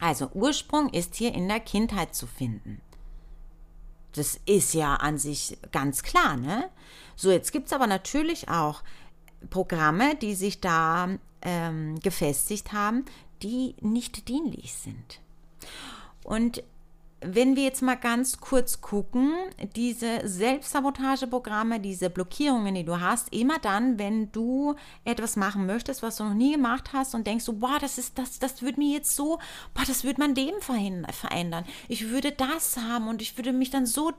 Also 0.00 0.30
Ursprung 0.34 0.90
ist 0.90 1.16
hier 1.16 1.34
in 1.34 1.48
der 1.48 1.60
Kindheit 1.60 2.14
zu 2.14 2.26
finden. 2.26 2.80
Das 4.12 4.40
ist 4.46 4.72
ja 4.72 4.94
an 4.94 5.18
sich 5.18 5.58
ganz 5.72 6.02
klar, 6.02 6.36
ne? 6.36 6.70
So, 7.16 7.30
jetzt 7.30 7.50
gibt 7.50 7.66
es 7.66 7.72
aber 7.72 7.86
natürlich 7.86 8.48
auch 8.48 8.82
Programme, 9.50 10.14
die 10.16 10.34
sich 10.34 10.60
da 10.60 11.08
ähm, 11.42 11.98
gefestigt 12.00 12.72
haben, 12.72 13.04
die 13.42 13.74
nicht 13.80 14.28
dienlich 14.28 14.74
sind. 14.74 15.20
Und 16.22 16.62
wenn 17.28 17.56
wir 17.56 17.64
jetzt 17.64 17.82
mal 17.82 17.96
ganz 17.96 18.40
kurz 18.40 18.80
gucken, 18.80 19.32
diese 19.74 20.26
Selbstsabotageprogramme, 20.26 21.80
diese 21.80 22.10
Blockierungen, 22.10 22.74
die 22.74 22.84
du 22.84 23.00
hast, 23.00 23.32
immer 23.32 23.58
dann, 23.58 23.98
wenn 23.98 24.32
du 24.32 24.74
etwas 25.04 25.36
machen 25.36 25.66
möchtest, 25.66 26.02
was 26.02 26.16
du 26.16 26.24
noch 26.24 26.34
nie 26.34 26.52
gemacht 26.52 26.90
hast 26.92 27.14
und 27.14 27.26
denkst 27.26 27.44
so, 27.44 27.54
boah, 27.54 27.78
das 27.80 27.98
ist 27.98 28.18
das, 28.18 28.38
das 28.38 28.62
würde 28.62 28.80
mir 28.80 28.94
jetzt 28.94 29.14
so, 29.14 29.38
boah, 29.74 29.84
das 29.86 30.04
würde 30.04 30.20
mein 30.20 30.34
Leben 30.34 30.60
verändern. 30.60 31.64
Ich 31.88 32.10
würde 32.10 32.32
das 32.32 32.76
haben 32.76 33.08
und 33.08 33.22
ich 33.22 33.36
würde 33.36 33.52
mich 33.52 33.70
dann 33.70 33.86
so 33.86 34.12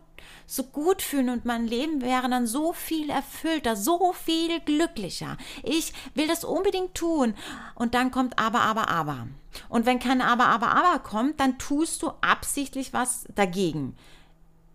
so 0.45 0.63
gut 0.63 1.01
fühlen 1.01 1.29
und 1.29 1.45
mein 1.45 1.67
Leben 1.67 2.01
wäre 2.01 2.29
dann 2.29 2.47
so 2.47 2.73
viel 2.73 3.09
erfüllter, 3.09 3.75
so 3.75 4.13
viel 4.13 4.59
glücklicher. 4.61 5.37
Ich 5.63 5.93
will 6.15 6.27
das 6.27 6.43
unbedingt 6.43 6.95
tun. 6.95 7.33
Und 7.75 7.93
dann 7.93 8.11
kommt 8.11 8.39
aber, 8.39 8.61
aber, 8.61 8.89
aber. 8.89 9.27
Und 9.69 9.85
wenn 9.85 9.99
kein 9.99 10.21
aber, 10.21 10.47
aber, 10.47 10.71
aber 10.71 10.99
kommt, 10.99 11.39
dann 11.39 11.57
tust 11.57 12.01
du 12.03 12.11
absichtlich 12.21 12.93
was 12.93 13.25
dagegen. 13.35 13.95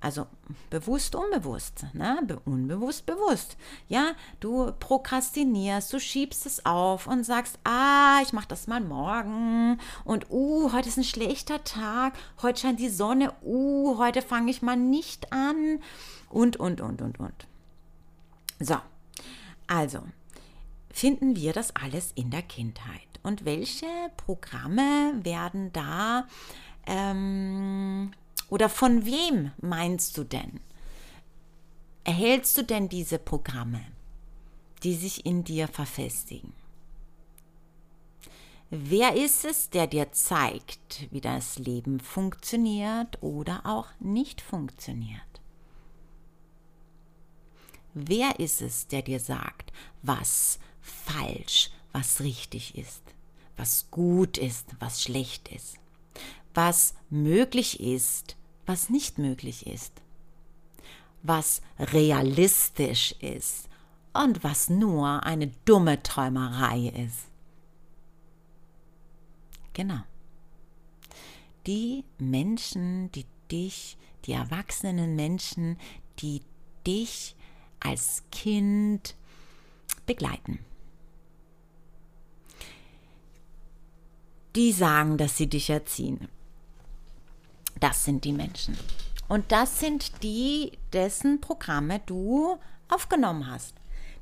Also 0.03 0.27
bewusst, 0.69 1.15
unbewusst, 1.15 1.87
ne? 1.93 2.19
unbewusst, 2.45 3.07
bewusst. 3.07 3.57
Ja, 3.87 4.15
du 4.41 4.73
prokrastinierst, 4.81 5.93
du 5.93 6.01
schiebst 6.01 6.45
es 6.45 6.67
auf 6.67 7.07
und 7.07 7.23
sagst, 7.23 7.57
ah, 7.63 8.19
ich 8.21 8.33
mache 8.33 8.49
das 8.49 8.67
mal 8.67 8.81
morgen 8.81 9.79
und 10.05 10.29
uh, 10.29 10.73
heute 10.73 10.89
ist 10.89 10.97
ein 10.97 11.05
schlechter 11.05 11.63
Tag, 11.63 12.15
heute 12.43 12.61
scheint 12.61 12.81
die 12.81 12.89
Sonne, 12.89 13.33
uh, 13.45 13.97
heute 13.97 14.23
fange 14.23 14.51
ich 14.51 14.61
mal 14.61 14.77
nicht 14.77 15.33
an 15.33 15.79
und, 16.31 16.57
und, 16.57 16.81
und, 16.81 17.01
und, 17.01 17.21
und. 17.21 17.47
So, 18.59 18.79
also 19.69 20.01
finden 20.93 21.37
wir 21.37 21.53
das 21.53 21.75
alles 21.75 22.13
in 22.15 22.31
der 22.31 22.43
Kindheit. 22.43 23.01
Und 23.23 23.45
welche 23.45 23.87
Programme 24.17 25.13
werden 25.23 25.73
da 25.73 26.27
ähm, 26.87 28.13
oder 28.49 28.69
von 28.69 29.07
wem 29.07 29.53
meinst 29.61 30.19
du 30.19 30.25
denn? 30.25 30.61
Erhältst 32.05 32.59
du 32.59 32.63
denn 32.65 32.89
diese 32.89 33.19
Programme, 33.19 33.81
die 34.83 34.95
sich 34.95 35.25
in 35.25 35.45
dir 35.45 35.69
verfestigen? 35.69 36.53
Wer 38.71 39.15
ist 39.15 39.45
es, 39.45 39.71
der 39.71 39.87
dir 39.87 40.13
zeigt, 40.13 41.07
wie 41.11 41.21
das 41.21 41.59
Leben 41.59 42.01
funktioniert 42.01 43.23
oder 43.23 43.61
auch 43.65 43.89
nicht 44.01 44.41
funktioniert? 44.41 45.21
Wer 47.95 48.41
ist 48.41 48.63
es, 48.63 48.89
der 48.89 49.03
dir 49.03 49.21
sagt, 49.21 49.73
was 50.03 50.59
falsch, 50.83 51.71
was 51.93 52.21
richtig 52.21 52.77
ist, 52.77 53.03
was 53.57 53.91
gut 53.91 54.39
ist, 54.39 54.67
was 54.81 55.03
schlecht 55.03 55.49
ist, 55.49 55.77
was 56.55 56.95
möglich 57.11 57.81
ist, 57.81 58.37
was 58.67 58.91
nicht 58.91 59.19
möglich 59.19 59.67
ist, 59.67 59.93
was 61.23 61.63
realistisch 61.79 63.13
ist 63.21 63.69
und 64.13 64.45
was 64.45 64.69
nur 64.69 65.25
eine 65.25 65.49
dumme 65.65 66.03
Träumerei 66.03 66.89
ist. 66.89 67.29
Genau. 69.73 70.01
Die 71.67 72.05
Menschen, 72.19 73.11
die 73.13 73.25
dich, 73.51 73.97
die 74.27 74.33
erwachsenen 74.33 75.17
Menschen, 75.17 75.79
die 76.19 76.43
dich 76.87 77.35
als 77.81 78.23
Kind 78.31 79.15
begleiten. 80.07 80.59
Die 84.55 84.73
sagen, 84.73 85.17
dass 85.17 85.37
sie 85.37 85.47
dich 85.47 85.71
erziehen. 85.71 86.29
Das 87.81 88.05
sind 88.05 88.25
die 88.25 88.33
Menschen. 88.33 88.77
Und 89.29 89.51
das 89.51 89.81
sind 89.81 90.23
die, 90.23 90.73
dessen 90.93 91.41
Programme 91.41 92.01
du 92.07 92.59
aufgenommen 92.89 93.51
hast. 93.51 93.75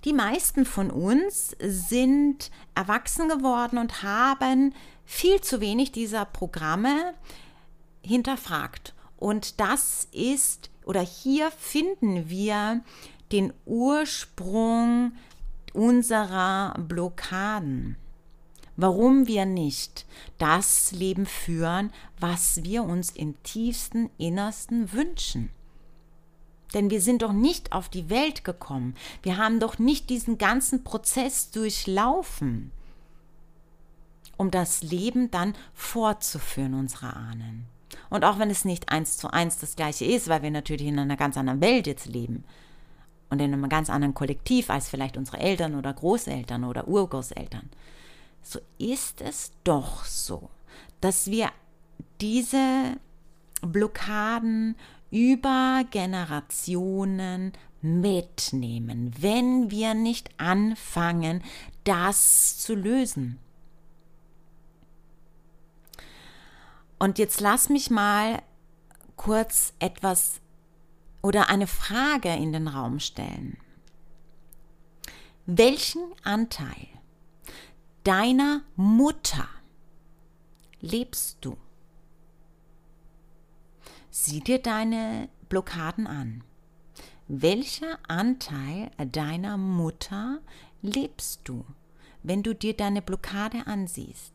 Die 0.04 0.12
meisten 0.12 0.64
von 0.64 0.90
uns 0.90 1.56
sind 1.60 2.50
erwachsen 2.74 3.28
geworden 3.28 3.76
und 3.76 4.02
haben 4.02 4.72
viel 5.04 5.40
zu 5.40 5.60
wenig 5.60 5.92
dieser 5.92 6.24
Programme 6.24 7.14
hinterfragt. 8.02 8.94
Und 9.18 9.60
das 9.60 10.08
ist, 10.12 10.70
oder 10.84 11.02
hier 11.02 11.50
finden 11.50 12.30
wir 12.30 12.82
den 13.32 13.52
Ursprung 13.66 15.12
unserer 15.74 16.74
Blockaden 16.78 17.96
warum 18.80 19.26
wir 19.26 19.44
nicht 19.44 20.06
das 20.38 20.92
Leben 20.92 21.26
führen, 21.26 21.92
was 22.18 22.62
wir 22.64 22.82
uns 22.84 23.10
im 23.10 23.40
tiefsten 23.42 24.10
Innersten 24.18 24.92
wünschen. 24.92 25.50
Denn 26.72 26.90
wir 26.90 27.00
sind 27.00 27.22
doch 27.22 27.32
nicht 27.32 27.72
auf 27.72 27.88
die 27.88 28.10
Welt 28.10 28.44
gekommen. 28.44 28.94
Wir 29.22 29.36
haben 29.36 29.60
doch 29.60 29.78
nicht 29.78 30.08
diesen 30.08 30.38
ganzen 30.38 30.84
Prozess 30.84 31.50
durchlaufen, 31.50 32.70
um 34.36 34.50
das 34.50 34.82
Leben 34.82 35.30
dann 35.30 35.54
fortzuführen, 35.74 36.74
unsere 36.74 37.14
Ahnen. 37.14 37.66
Und 38.08 38.24
auch 38.24 38.38
wenn 38.38 38.50
es 38.50 38.64
nicht 38.64 38.90
eins 38.90 39.16
zu 39.16 39.32
eins 39.32 39.58
das 39.58 39.76
gleiche 39.76 40.04
ist, 40.04 40.28
weil 40.28 40.42
wir 40.42 40.50
natürlich 40.50 40.86
in 40.86 40.98
einer 40.98 41.16
ganz 41.16 41.36
anderen 41.36 41.60
Welt 41.60 41.86
jetzt 41.86 42.06
leben 42.06 42.44
und 43.30 43.40
in 43.40 43.52
einem 43.52 43.68
ganz 43.68 43.90
anderen 43.90 44.14
Kollektiv 44.14 44.70
als 44.70 44.88
vielleicht 44.88 45.16
unsere 45.16 45.38
Eltern 45.38 45.74
oder 45.74 45.92
Großeltern 45.92 46.64
oder 46.64 46.88
Urgroßeltern, 46.88 47.68
so 48.42 48.60
ist 48.78 49.20
es 49.20 49.52
doch 49.64 50.04
so, 50.04 50.50
dass 51.00 51.30
wir 51.30 51.50
diese 52.20 52.96
Blockaden 53.62 54.76
über 55.10 55.84
Generationen 55.90 57.52
mitnehmen, 57.82 59.12
wenn 59.18 59.70
wir 59.70 59.94
nicht 59.94 60.28
anfangen, 60.38 61.42
das 61.84 62.58
zu 62.58 62.74
lösen. 62.74 63.38
Und 66.98 67.18
jetzt 67.18 67.40
lass 67.40 67.70
mich 67.70 67.90
mal 67.90 68.42
kurz 69.16 69.72
etwas 69.78 70.40
oder 71.22 71.48
eine 71.48 71.66
Frage 71.66 72.34
in 72.34 72.52
den 72.52 72.68
Raum 72.68 73.00
stellen. 73.00 73.56
Welchen 75.46 76.02
Anteil 76.22 76.86
deiner 78.04 78.62
Mutter 78.76 79.48
lebst 80.80 81.38
du? 81.42 81.56
Sieh 84.10 84.40
dir 84.40 84.58
deine 84.58 85.28
Blockaden 85.48 86.06
an. 86.06 86.42
Welcher 87.28 87.98
Anteil 88.08 88.90
deiner 89.12 89.56
Mutter 89.56 90.40
lebst 90.82 91.42
du, 91.44 91.64
wenn 92.22 92.42
du 92.42 92.54
dir 92.54 92.74
deine 92.74 93.02
Blockade 93.02 93.66
ansiehst? 93.66 94.32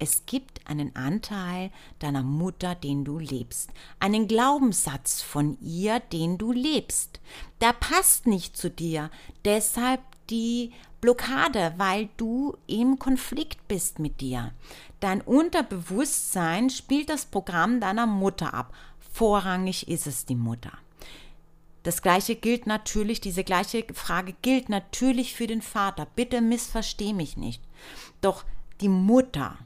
Es 0.00 0.26
gibt 0.26 0.66
einen 0.68 0.94
Anteil 0.94 1.70
deiner 1.98 2.22
Mutter, 2.22 2.74
den 2.76 3.04
du 3.04 3.18
lebst, 3.18 3.70
einen 3.98 4.28
Glaubenssatz 4.28 5.22
von 5.22 5.58
ihr, 5.60 5.98
den 6.00 6.38
du 6.38 6.52
lebst. 6.52 7.20
Der 7.60 7.72
passt 7.72 8.26
nicht 8.26 8.56
zu 8.56 8.70
dir, 8.70 9.10
deshalb 9.44 10.00
die 10.30 10.72
Blockade, 11.00 11.74
weil 11.76 12.08
du 12.16 12.56
im 12.66 12.98
Konflikt 12.98 13.66
bist 13.68 13.98
mit 13.98 14.20
dir. 14.20 14.52
Dein 15.00 15.20
Unterbewusstsein 15.20 16.70
spielt 16.70 17.08
das 17.08 17.24
Programm 17.24 17.80
deiner 17.80 18.06
Mutter 18.06 18.52
ab. 18.52 18.74
Vorrangig 19.12 19.88
ist 19.88 20.06
es 20.06 20.26
die 20.26 20.34
Mutter. 20.34 20.72
Das 21.84 22.02
gleiche 22.02 22.34
gilt 22.34 22.66
natürlich, 22.66 23.20
diese 23.20 23.44
gleiche 23.44 23.86
Frage 23.94 24.34
gilt 24.42 24.68
natürlich 24.68 25.34
für 25.34 25.46
den 25.46 25.62
Vater. 25.62 26.06
Bitte 26.16 26.40
missversteh 26.40 27.12
mich 27.12 27.36
nicht. 27.36 27.62
Doch 28.20 28.44
die 28.80 28.88
Mutter 28.88 29.56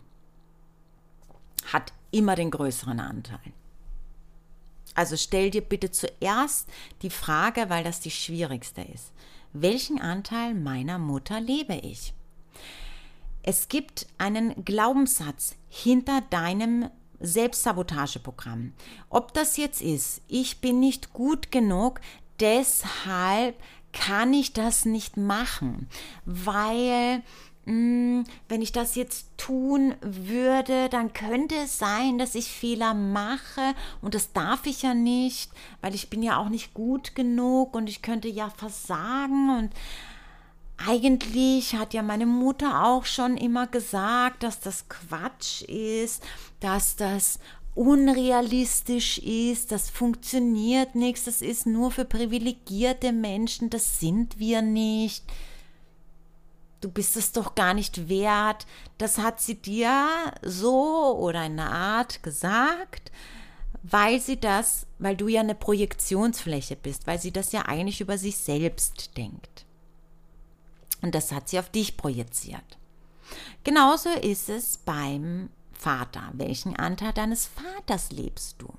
hat 1.72 1.92
immer 2.10 2.36
den 2.36 2.50
größeren 2.50 3.00
Anteil. 3.00 3.40
Also 4.94 5.16
stell 5.16 5.50
dir 5.50 5.62
bitte 5.62 5.90
zuerst 5.90 6.68
die 7.00 7.08
Frage, 7.08 7.70
weil 7.70 7.82
das 7.82 8.00
die 8.00 8.10
schwierigste 8.10 8.82
ist 8.82 9.12
welchen 9.52 10.00
Anteil 10.00 10.54
meiner 10.54 10.98
Mutter 10.98 11.40
lebe 11.40 11.74
ich? 11.74 12.14
Es 13.42 13.68
gibt 13.68 14.06
einen 14.18 14.64
Glaubenssatz 14.64 15.56
hinter 15.68 16.20
deinem 16.30 16.88
Selbstsabotageprogramm. 17.18 18.72
Ob 19.08 19.32
das 19.34 19.56
jetzt 19.56 19.82
ist, 19.82 20.22
ich 20.28 20.60
bin 20.60 20.80
nicht 20.80 21.12
gut 21.12 21.50
genug, 21.50 22.00
deshalb 22.40 23.56
kann 23.92 24.32
ich 24.32 24.52
das 24.52 24.84
nicht 24.84 25.16
machen, 25.16 25.88
weil 26.24 27.22
hm, 27.64 28.24
wenn 28.48 28.60
ich 28.60 28.72
das 28.72 28.96
jetzt 28.96 29.26
tun 29.36 29.94
würde, 30.00 30.88
dann 30.88 31.12
könnte 31.12 31.54
es 31.54 31.78
sein, 31.78 32.18
dass 32.18 32.34
ich 32.34 32.50
Fehler 32.50 32.92
mache. 32.92 33.74
Und 34.00 34.14
das 34.14 34.32
darf 34.32 34.66
ich 34.66 34.82
ja 34.82 34.94
nicht, 34.94 35.52
weil 35.80 35.94
ich 35.94 36.10
bin 36.10 36.22
ja 36.22 36.38
auch 36.38 36.48
nicht 36.48 36.74
gut 36.74 37.14
genug 37.14 37.74
und 37.74 37.88
ich 37.88 38.02
könnte 38.02 38.28
ja 38.28 38.50
versagen. 38.50 39.56
Und 39.56 39.70
eigentlich 40.76 41.76
hat 41.76 41.94
ja 41.94 42.02
meine 42.02 42.26
Mutter 42.26 42.84
auch 42.84 43.04
schon 43.04 43.36
immer 43.36 43.68
gesagt, 43.68 44.42
dass 44.42 44.58
das 44.58 44.88
Quatsch 44.88 45.62
ist, 45.62 46.24
dass 46.58 46.96
das 46.96 47.38
unrealistisch 47.74 49.18
ist, 49.18 49.72
das 49.72 49.88
funktioniert 49.88 50.94
nichts, 50.94 51.24
das 51.24 51.40
ist 51.40 51.66
nur 51.66 51.90
für 51.90 52.04
privilegierte 52.04 53.12
Menschen, 53.12 53.70
das 53.70 53.98
sind 54.00 54.38
wir 54.38 54.60
nicht 54.60 55.24
du 56.82 56.90
bist 56.90 57.16
es 57.16 57.32
doch 57.32 57.54
gar 57.54 57.72
nicht 57.72 58.08
wert. 58.08 58.66
Das 58.98 59.18
hat 59.18 59.40
sie 59.40 59.54
dir 59.54 60.32
so 60.42 61.16
oder 61.18 61.46
in 61.46 61.58
einer 61.58 61.72
Art 61.72 62.22
gesagt, 62.22 63.10
weil 63.82 64.20
sie 64.20 64.38
das, 64.38 64.86
weil 64.98 65.16
du 65.16 65.28
ja 65.28 65.40
eine 65.40 65.54
Projektionsfläche 65.54 66.76
bist, 66.76 67.06
weil 67.06 67.18
sie 67.18 67.32
das 67.32 67.52
ja 67.52 67.62
eigentlich 67.62 68.00
über 68.00 68.18
sich 68.18 68.36
selbst 68.36 69.16
denkt. 69.16 69.64
Und 71.00 71.14
das 71.14 71.32
hat 71.32 71.48
sie 71.48 71.58
auf 71.58 71.70
dich 71.70 71.96
projiziert. 71.96 72.78
Genauso 73.64 74.10
ist 74.10 74.48
es 74.48 74.76
beim 74.76 75.50
Vater. 75.72 76.30
Welchen 76.34 76.76
Anteil 76.76 77.12
deines 77.12 77.46
Vaters 77.46 78.12
lebst 78.12 78.56
du? 78.60 78.72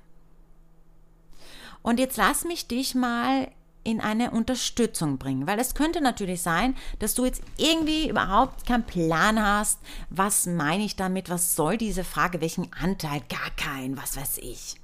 Und 1.81 1.99
jetzt 1.99 2.15
lass 2.15 2.45
mich 2.45 2.67
dich 2.67 2.95
mal 2.95 3.51
in 3.83 3.99
eine 3.99 4.31
Unterstützung 4.31 5.17
bringen. 5.17 5.47
Weil 5.47 5.59
es 5.59 5.75
könnte 5.75 6.01
natürlich 6.01 6.41
sein, 6.41 6.75
dass 6.99 7.15
du 7.15 7.25
jetzt 7.25 7.41
irgendwie 7.57 8.09
überhaupt 8.09 8.65
keinen 8.65 8.85
Plan 8.85 9.41
hast, 9.41 9.79
was 10.09 10.45
meine 10.45 10.83
ich 10.83 10.95
damit, 10.95 11.29
was 11.29 11.55
soll 11.55 11.77
diese 11.77 12.03
Frage, 12.03 12.41
welchen 12.41 12.71
Anteil, 12.73 13.21
gar 13.29 13.49
keinen, 13.57 13.97
was 13.97 14.17
weiß 14.17 14.37
ich. 14.39 14.75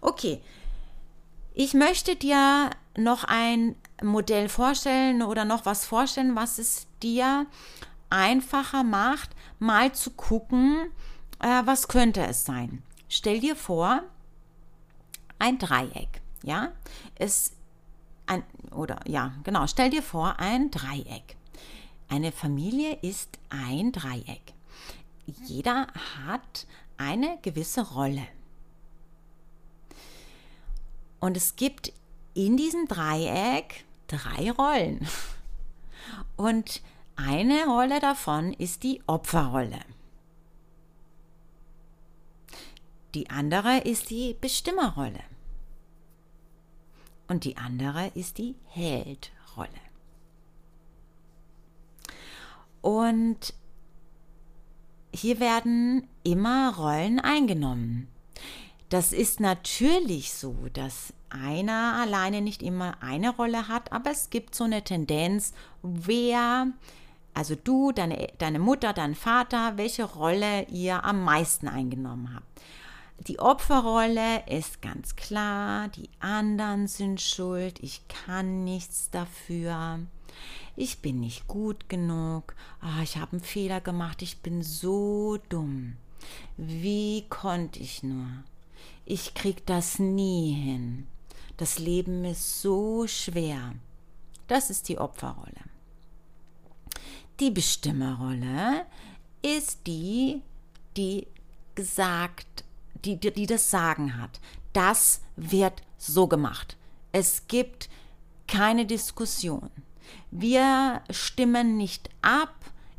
Okay, 0.00 0.40
ich 1.54 1.72
möchte 1.74 2.16
dir 2.16 2.70
noch 2.96 3.24
ein 3.24 3.76
Modell 4.02 4.48
vorstellen 4.48 5.22
oder 5.22 5.44
noch 5.44 5.66
was 5.66 5.86
vorstellen, 5.86 6.36
was 6.36 6.58
es 6.58 6.86
dir 7.02 7.46
einfacher 8.10 8.84
macht, 8.84 9.30
mal 9.58 9.92
zu 9.92 10.10
gucken, 10.10 10.90
äh, 11.40 11.62
was 11.64 11.88
könnte 11.88 12.24
es 12.26 12.44
sein. 12.44 12.82
Stell 13.08 13.40
dir 13.40 13.56
vor, 13.56 14.02
ein 15.38 15.58
Dreieck. 15.58 16.20
Ja, 16.42 16.72
es 17.16 17.52
ein, 18.26 18.44
oder 18.70 19.00
ja, 19.06 19.34
genau, 19.44 19.66
stell 19.66 19.90
dir 19.90 20.02
vor, 20.02 20.38
ein 20.38 20.70
Dreieck. 20.70 21.36
Eine 22.08 22.32
Familie 22.32 22.98
ist 23.02 23.38
ein 23.50 23.92
Dreieck. 23.92 24.54
Jeder 25.46 25.86
hat 26.26 26.66
eine 26.96 27.38
gewisse 27.42 27.82
Rolle. 27.82 28.26
Und 31.20 31.36
es 31.36 31.56
gibt 31.56 31.92
in 32.34 32.56
diesem 32.56 32.86
Dreieck 32.86 33.84
drei 34.06 34.50
Rollen. 34.50 35.06
Und 36.36 36.82
eine 37.16 37.66
Rolle 37.66 38.00
davon 38.00 38.52
ist 38.52 38.82
die 38.82 39.02
Opferrolle. 39.06 39.80
Die 43.14 43.30
andere 43.30 43.78
ist 43.78 44.10
die 44.10 44.34
Bestimmerrolle 44.34 45.20
und 47.28 47.44
die 47.44 47.56
andere 47.56 48.08
ist 48.14 48.38
die 48.38 48.54
Heldrolle. 48.66 49.68
Und 52.80 53.54
hier 55.14 55.40
werden 55.40 56.06
immer 56.22 56.74
Rollen 56.76 57.20
eingenommen. 57.20 58.08
Das 58.90 59.12
ist 59.12 59.40
natürlich 59.40 60.34
so, 60.34 60.54
dass 60.72 61.14
einer 61.30 61.94
alleine 62.00 62.42
nicht 62.42 62.62
immer 62.62 63.02
eine 63.02 63.30
Rolle 63.30 63.68
hat, 63.68 63.92
aber 63.92 64.10
es 64.10 64.30
gibt 64.30 64.54
so 64.54 64.64
eine 64.64 64.84
Tendenz, 64.84 65.52
wer, 65.82 66.68
also 67.32 67.54
du, 67.54 67.92
deine, 67.92 68.28
deine 68.38 68.58
Mutter, 68.58 68.92
dein 68.92 69.14
Vater, 69.14 69.76
welche 69.76 70.04
Rolle 70.04 70.66
ihr 70.68 71.04
am 71.04 71.24
meisten 71.24 71.68
eingenommen 71.68 72.34
habt. 72.34 72.46
Die 73.26 73.38
Opferrolle 73.38 74.46
ist 74.48 74.82
ganz 74.82 75.16
klar, 75.16 75.88
die 75.88 76.10
anderen 76.20 76.86
sind 76.88 77.22
schuld, 77.22 77.82
ich 77.82 78.06
kann 78.06 78.64
nichts 78.64 79.08
dafür, 79.10 80.00
ich 80.76 80.98
bin 80.98 81.20
nicht 81.20 81.48
gut 81.48 81.88
genug, 81.88 82.54
oh, 82.82 83.02
ich 83.02 83.16
habe 83.16 83.32
einen 83.32 83.40
Fehler 83.40 83.80
gemacht, 83.80 84.20
ich 84.20 84.40
bin 84.40 84.62
so 84.62 85.38
dumm. 85.48 85.96
Wie 86.58 87.26
konnte 87.30 87.80
ich 87.80 88.02
nur? 88.02 88.28
Ich 89.06 89.32
krieg 89.32 89.64
das 89.64 89.98
nie 89.98 90.52
hin. 90.52 91.06
Das 91.56 91.78
Leben 91.78 92.26
ist 92.26 92.60
so 92.60 93.06
schwer. 93.06 93.74
Das 94.48 94.68
ist 94.68 94.88
die 94.90 94.98
Opferrolle. 94.98 95.64
Die 97.40 97.50
Bestimmerrolle 97.50 98.84
ist 99.40 99.86
die, 99.86 100.42
die 100.96 101.26
gesagt 101.74 102.64
die, 103.04 103.16
die, 103.16 103.32
die 103.32 103.46
das 103.46 103.70
Sagen 103.70 104.20
hat. 104.20 104.40
Das 104.72 105.20
wird 105.36 105.82
so 105.98 106.26
gemacht. 106.26 106.76
Es 107.12 107.46
gibt 107.48 107.88
keine 108.46 108.86
Diskussion. 108.86 109.70
Wir 110.30 111.02
stimmen 111.10 111.76
nicht 111.76 112.10
ab. 112.22 112.54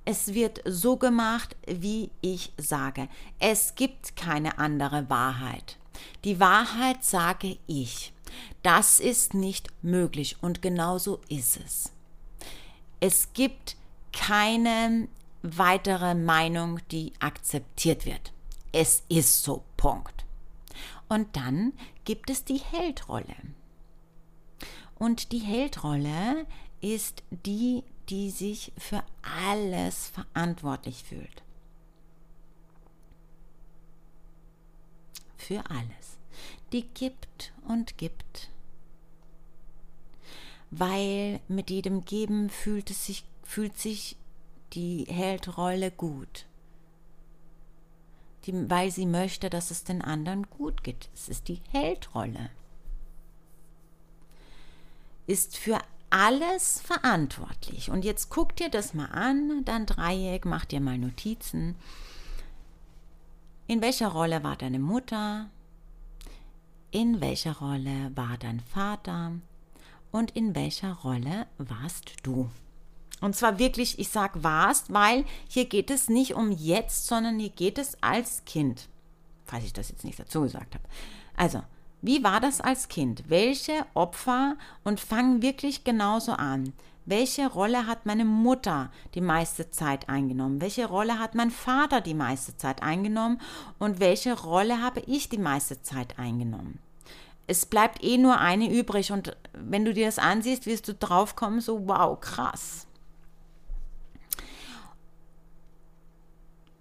Es 0.05 0.33
wird 0.33 0.61
so 0.65 0.97
gemacht, 0.97 1.55
wie 1.67 2.11
ich 2.21 2.53
sage. 2.57 3.09
Es 3.39 3.75
gibt 3.75 4.15
keine 4.15 4.59
andere 4.59 5.09
Wahrheit. 5.09 5.77
Die 6.23 6.39
Wahrheit 6.39 7.03
sage 7.03 7.57
ich. 7.67 8.13
Das 8.63 8.99
ist 8.99 9.33
nicht 9.33 9.69
möglich 9.81 10.37
und 10.41 10.61
genauso 10.61 11.21
ist 11.29 11.57
es. 11.57 11.91
Es 12.99 13.33
gibt 13.33 13.77
keine 14.11 15.07
weitere 15.41 16.15
Meinung, 16.15 16.79
die 16.91 17.13
akzeptiert 17.19 18.05
wird 18.05 18.33
es 18.77 19.03
ist 19.07 19.43
so, 19.43 19.63
Punkt. 19.85 20.25
Und 21.09 21.35
dann 21.35 21.71
gibt 22.05 22.31
es 22.31 22.43
die 22.43 22.57
Heldrolle. 22.57 23.35
Und 24.97 25.31
die 25.31 25.37
Heldrolle 25.37 26.47
ist 26.81 27.21
die, 27.29 27.83
die 28.09 28.31
sich 28.31 28.71
für 28.79 29.03
alles 29.21 30.07
verantwortlich 30.07 31.03
fühlt. 31.03 31.43
Für 35.37 35.69
alles. 35.69 36.17
Die 36.71 36.87
gibt 36.95 37.53
und 37.67 37.99
gibt. 37.99 38.49
Weil 40.71 41.41
mit 41.47 41.69
jedem 41.69 42.05
Geben 42.05 42.49
fühlt, 42.49 42.89
es 42.89 43.05
sich, 43.05 43.23
fühlt 43.43 43.77
sich 43.77 44.17
die 44.73 45.05
Heldrolle 45.07 45.91
gut 45.91 46.47
die, 48.45 48.69
weil 48.69 48.91
sie 48.91 49.05
möchte, 49.05 49.49
dass 49.49 49.71
es 49.71 49.83
den 49.83 50.01
anderen 50.01 50.49
gut 50.49 50.83
geht. 50.83 51.09
Es 51.13 51.29
ist 51.29 51.47
die 51.47 51.61
Heldrolle. 51.71 52.49
Ist 55.27 55.57
für 55.57 55.79
alles 56.09 56.79
verantwortlich. 56.81 57.89
Und 57.89 58.05
jetzt 58.05 58.29
guck 58.29 58.55
dir 58.55 58.69
das 58.69 58.93
mal 58.93 59.07
an, 59.07 59.63
dein 59.65 59.85
Dreieck, 59.85 60.45
mach 60.45 60.65
dir 60.65 60.79
mal 60.79 60.97
Notizen. 60.97 61.75
In 63.67 63.81
welcher 63.81 64.09
Rolle 64.09 64.43
war 64.43 64.55
deine 64.55 64.79
Mutter? 64.79 65.49
In 66.91 67.19
welcher 67.19 67.57
Rolle 67.57 68.11
war 68.15 68.37
dein 68.37 68.59
Vater? 68.59 69.33
Und 70.11 70.31
in 70.31 70.55
welcher 70.55 70.93
Rolle 70.93 71.47
warst 71.57 72.13
du? 72.23 72.49
Und 73.21 73.35
zwar 73.35 73.59
wirklich, 73.59 73.97
ich 73.99 74.09
sag 74.09 74.43
warst, 74.43 74.93
weil 74.93 75.25
hier 75.47 75.65
geht 75.65 75.89
es 75.89 76.09
nicht 76.09 76.35
um 76.35 76.51
jetzt, 76.51 77.07
sondern 77.07 77.39
hier 77.39 77.49
geht 77.49 77.77
es 77.77 77.97
als 78.01 78.43
Kind. 78.45 78.89
Falls 79.45 79.65
ich 79.65 79.73
das 79.73 79.89
jetzt 79.89 80.03
nicht 80.03 80.19
dazu 80.19 80.41
gesagt 80.41 80.75
habe. 80.75 80.83
Also, 81.37 81.61
wie 82.01 82.23
war 82.23 82.39
das 82.39 82.61
als 82.61 82.87
Kind? 82.87 83.23
Welche 83.29 83.85
Opfer 83.93 84.57
und 84.83 84.99
fang 84.99 85.41
wirklich 85.41 85.83
genauso 85.83 86.33
an. 86.33 86.73
Welche 87.05 87.47
Rolle 87.47 87.85
hat 87.85 88.05
meine 88.07 88.25
Mutter 88.25 88.91
die 89.13 89.21
meiste 89.21 89.69
Zeit 89.69 90.09
eingenommen? 90.09 90.59
Welche 90.59 90.87
Rolle 90.87 91.19
hat 91.19 91.35
mein 91.35 91.51
Vater 91.51 92.01
die 92.01 92.15
meiste 92.15 92.57
Zeit 92.57 92.81
eingenommen? 92.81 93.39
Und 93.77 93.99
welche 93.99 94.33
Rolle 94.33 94.81
habe 94.81 95.01
ich 95.01 95.29
die 95.29 95.37
meiste 95.37 95.81
Zeit 95.83 96.17
eingenommen? 96.17 96.79
Es 97.47 97.67
bleibt 97.67 98.03
eh 98.03 98.17
nur 98.17 98.39
eine 98.39 98.71
übrig 98.71 99.11
und 99.11 99.37
wenn 99.53 99.85
du 99.85 99.93
dir 99.93 100.07
das 100.07 100.17
ansiehst, 100.17 100.65
wirst 100.65 100.87
du 100.87 100.95
draufkommen, 100.95 101.61
so 101.61 101.87
wow, 101.87 102.19
krass. 102.19 102.87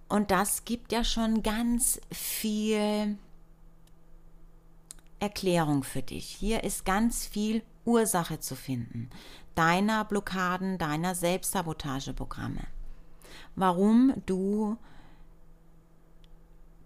Und 0.08 0.30
das 0.30 0.64
gibt 0.64 0.92
ja 0.92 1.02
schon 1.02 1.42
ganz 1.42 2.00
viel 2.12 3.16
Erklärung 5.18 5.82
für 5.82 6.02
dich. 6.02 6.26
Hier 6.26 6.64
ist 6.64 6.84
ganz 6.84 7.26
viel 7.26 7.62
Ursache 7.84 8.40
zu 8.40 8.56
finden, 8.56 9.10
deiner 9.54 10.04
Blockaden, 10.04 10.78
deiner 10.78 11.14
Selbstsabotageprogramme. 11.14 12.66
Warum 13.56 14.14
du 14.26 14.76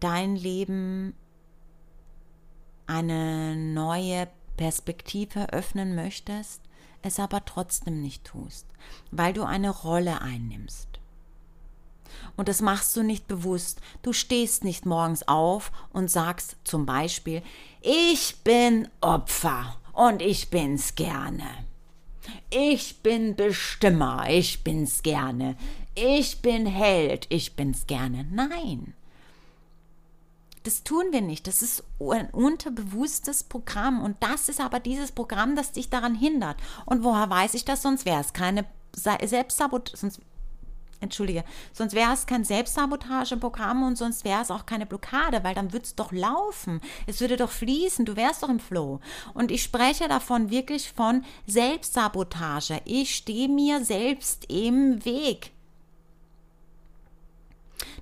dein 0.01 0.37
Leben 0.37 1.15
eine 2.87 3.57
neue 3.57 4.29
Perspektive 4.57 5.53
öffnen 5.53 5.95
möchtest, 5.95 6.63
es 7.03 7.21
aber 7.21 7.45
trotzdem 7.45 8.01
nicht 8.01 8.25
tust, 8.25 8.67
weil 9.11 9.33
du 9.33 9.45
eine 9.45 9.71
Rolle 9.71 10.21
einnimmst. 10.21 10.88
Und 12.37 12.49
das 12.49 12.61
machst 12.61 12.97
du 12.97 13.03
nicht 13.03 13.29
bewusst. 13.29 13.81
Du 14.03 14.13
stehst 14.13 14.65
nicht 14.65 14.87
morgens 14.87 15.27
auf 15.27 15.73
und 15.93 16.11
sagst 16.11 16.57
zum 16.65 16.87
Beispiel, 16.87 17.43
ich 17.81 18.37
bin 18.45 18.89
Opfer 19.01 19.77
und 19.93 20.23
ich 20.23 20.51
bin's 20.51 20.95
gerne. 20.95 21.45
Ich 22.51 23.03
bin 23.03 23.37
Bestimmer, 23.37 24.29
ich 24.29 24.63
bin's 24.65 25.03
gerne. 25.03 25.57
Ich 25.95 26.41
bin 26.43 26.67
Held, 26.67 27.27
ich 27.31 27.57
bin's 27.57 27.87
gerne. 27.87 28.27
Nein. 28.31 28.95
Das 30.65 30.85
tun 30.85 31.07
wir 31.13 31.23
nicht. 31.23 31.47
Das 31.47 31.63
ist 31.63 31.83
ein 31.99 32.29
unterbewusstes 32.31 33.43
Programm. 33.43 34.03
Und 34.03 34.17
das 34.21 34.49
ist 34.49 34.61
aber 34.61 34.81
dieses 34.81 35.13
Programm, 35.13 35.57
das 35.57 35.73
dich 35.73 35.89
daran 35.89 36.15
hindert. 36.15 36.59
Und 36.85 37.05
woher 37.05 37.31
weiß 37.31 37.55
ich 37.55 37.65
das? 37.65 37.83
Sonst 37.83 38.05
wäre 38.05 38.21
es 38.21 38.33
keine 38.33 38.67
Selbstsabot 38.95 39.93
sonst 39.95 40.21
Entschuldige, 41.01 41.45
sonst 41.73 41.95
wäre 41.95 42.13
es 42.13 42.27
kein 42.27 42.43
Selbstsabotageprogramm 42.43 43.85
und 43.85 43.97
sonst 43.97 44.25
wäre 44.25 44.43
es 44.43 44.51
auch 44.51 44.67
keine 44.67 44.85
Blockade, 44.85 45.45
weil 45.45 45.55
dann 45.55 45.73
würde 45.73 45.85
es 45.85 45.95
doch 45.95 46.11
laufen, 46.11 46.81
es 47.07 47.21
würde 47.21 47.37
doch 47.37 47.51
fließen, 47.51 48.05
du 48.05 48.17
wärst 48.17 48.43
doch 48.43 48.49
im 48.49 48.59
Flow. 48.59 48.99
Und 49.33 49.53
ich 49.53 49.63
spreche 49.63 50.09
davon 50.09 50.51
wirklich 50.51 50.91
von 50.91 51.25
Selbstsabotage. 51.47 52.81
Ich 52.85 53.15
stehe 53.15 53.49
mir 53.49 53.85
selbst 53.85 54.51
im 54.51 55.05
Weg. 55.05 55.53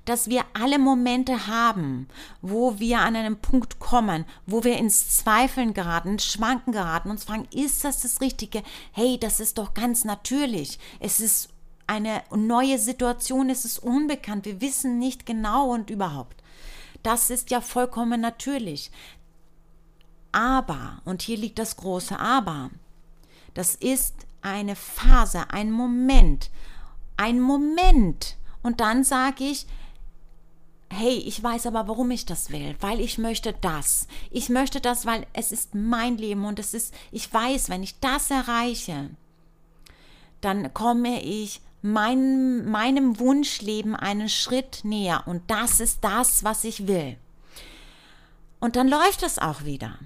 Dass 0.06 0.30
wir 0.30 0.44
alle 0.54 0.78
Momente 0.78 1.48
haben, 1.48 2.08
wo 2.40 2.78
wir 2.78 3.00
an 3.00 3.16
einen 3.16 3.36
Punkt 3.36 3.78
kommen, 3.78 4.24
wo 4.46 4.64
wir 4.64 4.78
ins 4.78 5.16
Zweifeln 5.16 5.74
geraten, 5.74 6.10
ins 6.10 6.24
Schwanken 6.24 6.72
geraten, 6.72 7.10
uns 7.10 7.24
fragen, 7.24 7.48
ist 7.52 7.84
das 7.84 8.00
das 8.00 8.20
Richtige? 8.20 8.62
Hey, 8.92 9.18
das 9.18 9.40
ist 9.40 9.58
doch 9.58 9.74
ganz 9.74 10.04
natürlich. 10.04 10.78
Es 11.00 11.20
ist 11.20 11.50
eine 11.86 12.22
neue 12.34 12.78
Situation, 12.78 13.50
es 13.50 13.64
ist 13.64 13.78
unbekannt, 13.78 14.44
wir 14.44 14.60
wissen 14.60 14.98
nicht 14.98 15.26
genau 15.26 15.72
und 15.72 15.90
überhaupt. 15.90 16.42
Das 17.02 17.30
ist 17.30 17.50
ja 17.50 17.60
vollkommen 17.60 18.20
natürlich. 18.20 18.90
Aber, 20.32 21.00
und 21.04 21.22
hier 21.22 21.36
liegt 21.36 21.58
das 21.58 21.76
große 21.76 22.18
Aber, 22.18 22.70
das 23.54 23.74
ist 23.74 24.26
eine 24.42 24.76
Phase, 24.76 25.50
ein 25.50 25.70
Moment, 25.70 26.50
ein 27.16 27.40
Moment. 27.40 28.36
Und 28.62 28.80
dann 28.80 29.04
sage 29.04 29.44
ich, 29.44 29.66
hey, 30.90 31.16
ich 31.16 31.42
weiß 31.42 31.66
aber, 31.66 31.88
warum 31.88 32.10
ich 32.10 32.26
das 32.26 32.50
will, 32.50 32.76
weil 32.80 33.00
ich 33.00 33.18
möchte 33.18 33.52
das. 33.52 34.08
Ich 34.30 34.48
möchte 34.48 34.80
das, 34.80 35.06
weil 35.06 35.26
es 35.32 35.52
ist 35.52 35.74
mein 35.74 36.16
Leben 36.16 36.44
und 36.44 36.58
es 36.58 36.74
ist, 36.74 36.94
ich 37.12 37.32
weiß, 37.32 37.68
wenn 37.68 37.82
ich 37.82 37.98
das 38.00 38.30
erreiche, 38.30 39.10
dann 40.40 40.72
komme 40.74 41.22
ich 41.22 41.60
mein, 41.82 42.68
meinem 42.68 43.18
Wunschleben 43.18 43.94
einen 43.94 44.28
Schritt 44.28 44.80
näher. 44.84 45.24
Und 45.26 45.50
das 45.50 45.80
ist 45.80 46.02
das, 46.02 46.44
was 46.44 46.64
ich 46.64 46.86
will. 46.86 47.16
Und 48.60 48.76
dann 48.76 48.88
läuft 48.88 49.22
es 49.22 49.38
auch 49.38 49.64
wieder. 49.64 49.98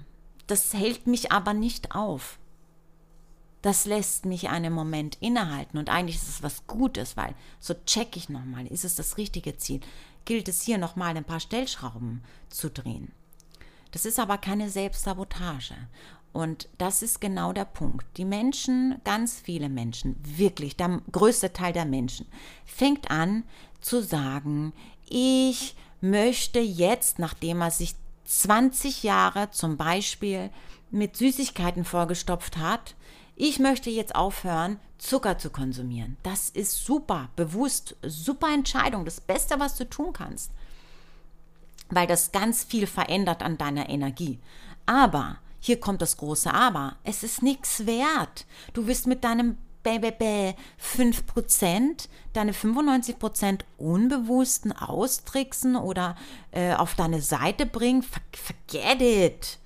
Das 0.47 0.73
hält 0.73 1.07
mich 1.07 1.31
aber 1.31 1.53
nicht 1.53 1.95
auf. 1.95 2.37
Das 3.61 3.85
lässt 3.85 4.25
mich 4.25 4.49
einen 4.49 4.73
Moment 4.73 5.17
innehalten. 5.21 5.77
Und 5.77 5.89
eigentlich 5.89 6.17
ist 6.17 6.29
es 6.29 6.43
was 6.43 6.65
Gutes, 6.67 7.15
weil 7.15 7.35
so 7.59 7.75
check 7.85 8.17
ich 8.17 8.27
nochmal, 8.27 8.67
ist 8.67 8.85
es 8.85 8.95
das 8.95 9.17
richtige 9.17 9.57
Ziel? 9.57 9.81
Gilt 10.25 10.47
es 10.47 10.63
hier 10.63 10.77
nochmal 10.77 11.15
ein 11.15 11.23
paar 11.23 11.39
Stellschrauben 11.39 12.23
zu 12.49 12.69
drehen? 12.69 13.11
Das 13.91 14.05
ist 14.05 14.19
aber 14.19 14.37
keine 14.37 14.69
Selbstsabotage. 14.69 15.75
Und 16.33 16.69
das 16.77 17.01
ist 17.01 17.19
genau 17.19 17.51
der 17.51 17.65
Punkt. 17.65 18.05
Die 18.17 18.25
Menschen, 18.25 19.01
ganz 19.03 19.39
viele 19.39 19.69
Menschen, 19.69 20.15
wirklich 20.23 20.77
der 20.77 21.01
größte 21.11 21.51
Teil 21.51 21.73
der 21.73 21.85
Menschen, 21.85 22.25
fängt 22.65 23.11
an 23.11 23.43
zu 23.81 24.01
sagen, 24.01 24.73
ich 25.07 25.75
möchte 25.99 26.59
jetzt, 26.59 27.19
nachdem 27.19 27.61
er 27.61 27.71
sich 27.71 27.95
20 28.25 29.03
Jahre 29.03 29.51
zum 29.51 29.75
Beispiel 29.75 30.49
mit 30.89 31.17
Süßigkeiten 31.17 31.83
vorgestopft 31.83 32.57
hat, 32.57 32.95
ich 33.35 33.59
möchte 33.59 33.89
jetzt 33.89 34.15
aufhören, 34.15 34.79
Zucker 34.97 35.37
zu 35.37 35.49
konsumieren. 35.49 36.17
Das 36.21 36.49
ist 36.49 36.85
super, 36.85 37.29
bewusst, 37.35 37.95
super 38.03 38.53
Entscheidung, 38.53 39.03
das 39.03 39.19
Beste, 39.19 39.59
was 39.59 39.75
du 39.75 39.89
tun 39.89 40.13
kannst, 40.13 40.51
weil 41.89 42.07
das 42.07 42.31
ganz 42.31 42.63
viel 42.63 42.85
verändert 42.85 43.41
an 43.41 43.57
deiner 43.57 43.89
Energie. 43.89 44.39
Aber 44.85 45.37
hier 45.61 45.79
kommt 45.79 46.01
das 46.01 46.17
große 46.17 46.53
Aber. 46.53 46.97
Es 47.03 47.23
ist 47.23 47.41
nichts 47.41 47.85
wert. 47.85 48.45
Du 48.73 48.87
wirst 48.87 49.07
mit 49.07 49.23
deinem 49.23 49.57
BBB 49.83 50.55
5%, 50.79 52.07
deine 52.33 52.51
95% 52.51 53.61
unbewussten 53.77 54.71
austricksen 54.71 55.75
oder 55.75 56.15
äh, 56.51 56.73
auf 56.73 56.95
deine 56.95 57.21
Seite 57.21 57.65
bringen. 57.65 58.03
Forget 58.03 59.01
it. 59.01 59.59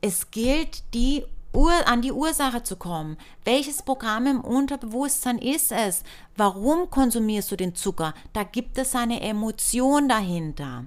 Es 0.00 0.30
gilt, 0.30 0.82
die 0.94 1.24
Ur 1.54 1.72
an 1.86 2.02
die 2.02 2.10
Ursache 2.10 2.64
zu 2.64 2.74
kommen. 2.74 3.16
Welches 3.44 3.82
Programm 3.82 4.26
im 4.26 4.40
Unterbewusstsein 4.40 5.38
ist 5.38 5.70
es? 5.70 6.02
Warum 6.36 6.90
konsumierst 6.90 7.52
du 7.52 7.56
den 7.56 7.76
Zucker? 7.76 8.12
Da 8.32 8.42
gibt 8.42 8.76
es 8.76 8.96
eine 8.96 9.20
Emotion 9.20 10.08
dahinter. 10.08 10.86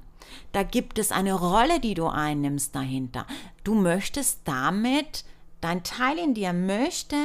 Da 0.51 0.63
gibt 0.63 0.99
es 0.99 1.11
eine 1.11 1.33
Rolle, 1.33 1.79
die 1.79 1.93
du 1.93 2.07
einnimmst 2.07 2.75
dahinter. 2.75 3.25
Du 3.63 3.73
möchtest 3.75 4.41
damit, 4.45 5.25
dein 5.61 5.83
Teil 5.83 6.17
in 6.17 6.33
dir 6.33 6.53
möchte 6.53 7.15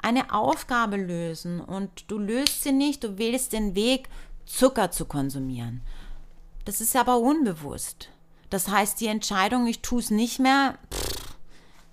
eine 0.00 0.32
Aufgabe 0.32 0.96
lösen 0.96 1.60
und 1.60 2.04
du 2.08 2.18
löst 2.18 2.62
sie 2.62 2.72
nicht, 2.72 3.02
du 3.04 3.18
wählst 3.18 3.52
den 3.52 3.74
Weg, 3.74 4.08
Zucker 4.46 4.90
zu 4.90 5.04
konsumieren. 5.04 5.82
Das 6.64 6.80
ist 6.80 6.96
aber 6.96 7.18
unbewusst. 7.18 8.08
Das 8.50 8.68
heißt, 8.68 9.00
die 9.00 9.08
Entscheidung, 9.08 9.66
ich 9.66 9.82
tue 9.82 10.00
es 10.00 10.10
nicht 10.10 10.38
mehr, 10.38 10.78
pff, 10.92 11.36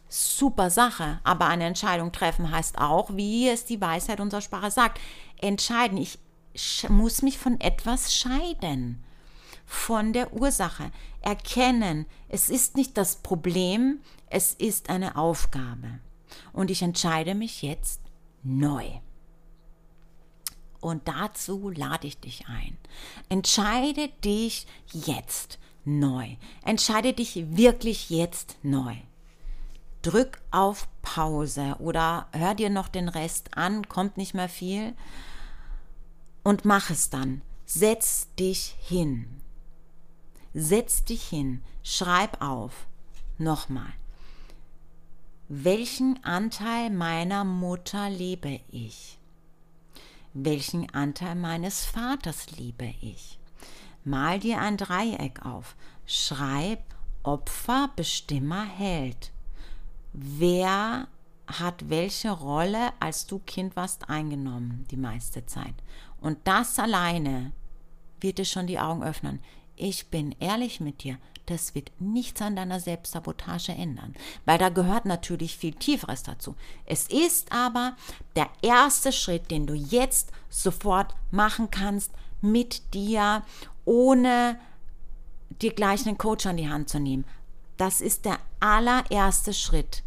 super 0.07 0.69
Sache. 0.69 1.19
Aber 1.23 1.47
eine 1.47 1.65
Entscheidung 1.65 2.11
treffen 2.11 2.51
heißt 2.51 2.77
auch, 2.77 3.09
wie 3.15 3.49
es 3.49 3.65
die 3.65 3.81
Weisheit 3.81 4.19
unserer 4.19 4.41
Sprache 4.41 4.71
sagt, 4.71 4.99
entscheiden. 5.41 5.97
Ich 5.97 6.19
muss 6.89 7.21
mich 7.21 7.37
von 7.37 7.59
etwas 7.59 8.13
scheiden 8.13 9.03
von 9.65 10.13
der 10.13 10.33
Ursache. 10.33 10.91
Erkennen, 11.21 12.05
es 12.29 12.49
ist 12.49 12.75
nicht 12.75 12.97
das 12.97 13.17
Problem, 13.17 13.99
es 14.29 14.53
ist 14.53 14.89
eine 14.89 15.15
Aufgabe. 15.15 15.99
Und 16.53 16.71
ich 16.71 16.81
entscheide 16.81 17.35
mich 17.35 17.61
jetzt 17.61 18.01
neu. 18.43 18.85
Und 20.79 21.07
dazu 21.07 21.69
lade 21.69 22.05
ich 22.05 22.19
dich 22.19 22.47
ein. 22.47 22.77
Entscheide 23.27 24.09
dich 24.23 24.67
jetzt 24.91 25.57
neu. 25.83 26.35
Entscheide 26.63 27.13
dich 27.13 27.57
wirklich 27.57 28.09
jetzt 28.09 28.57
neu. 28.61 28.95
Drück 30.03 30.39
auf 30.51 30.87
Pause 31.01 31.77
oder 31.79 32.27
hör 32.31 32.53
dir 32.53 32.69
noch 32.69 32.87
den 32.87 33.09
Rest 33.09 33.57
an, 33.57 33.89
kommt 33.89 34.17
nicht 34.17 34.35
mehr 34.35 34.49
viel. 34.49 34.93
Und 36.43 36.65
mach 36.65 36.91
es 36.91 37.09
dann. 37.09 37.41
Setz 37.65 38.27
dich 38.35 38.75
hin. 38.79 39.41
Setz 40.57 41.03
dich 41.03 41.27
hin, 41.27 41.61
schreib 41.83 42.41
auf. 42.41 42.87
Nochmal. 43.37 43.91
Welchen 45.49 46.23
Anteil 46.23 46.91
meiner 46.91 47.43
Mutter 47.43 48.09
liebe 48.09 48.61
ich? 48.71 49.19
Welchen 50.33 50.89
Anteil 50.91 51.35
meines 51.35 51.83
Vaters 51.83 52.51
liebe 52.51 52.93
ich? 53.01 53.37
Mal 54.05 54.39
dir 54.39 54.61
ein 54.61 54.77
Dreieck 54.77 55.45
auf. 55.45 55.75
Schreib 56.05 56.79
Opfer, 57.23 57.89
Bestimmer, 57.93 58.63
Held. 58.63 59.33
Wer 60.13 61.09
hat 61.47 61.89
welche 61.89 62.31
Rolle, 62.31 62.93
als 63.01 63.27
du 63.27 63.39
Kind 63.39 63.75
warst, 63.75 64.09
eingenommen 64.09 64.85
die 64.89 64.95
meiste 64.95 65.45
Zeit? 65.45 65.75
Und 66.21 66.37
das 66.45 66.79
alleine 66.79 67.51
wird 68.21 68.37
dir 68.37 68.45
schon 68.45 68.67
die 68.67 68.79
Augen 68.79 69.03
öffnen 69.03 69.41
ich 69.75 70.07
bin 70.07 70.35
ehrlich 70.39 70.79
mit 70.79 71.03
dir, 71.03 71.17
das 71.45 71.75
wird 71.75 71.91
nichts 71.99 72.41
an 72.41 72.55
deiner 72.55 72.79
Selbstsabotage 72.79 73.71
ändern, 73.71 74.15
weil 74.45 74.57
da 74.57 74.69
gehört 74.69 75.05
natürlich 75.05 75.57
viel 75.57 75.73
Tieferes 75.73 76.23
dazu. 76.23 76.55
Es 76.85 77.07
ist 77.07 77.51
aber 77.51 77.95
der 78.35 78.49
erste 78.61 79.11
Schritt, 79.11 79.51
den 79.51 79.67
du 79.67 79.73
jetzt 79.73 80.31
sofort 80.49 81.13
machen 81.31 81.69
kannst 81.69 82.11
mit 82.41 82.93
dir, 82.93 83.43
ohne 83.85 84.59
dir 85.61 85.73
gleich 85.73 86.05
einen 86.07 86.17
Coach 86.17 86.45
an 86.45 86.57
die 86.57 86.69
Hand 86.69 86.89
zu 86.89 86.99
nehmen. 86.99 87.25
Das 87.77 88.01
ist 88.01 88.25
der 88.25 88.39
allererste 88.59 89.53
Schritt. 89.53 90.03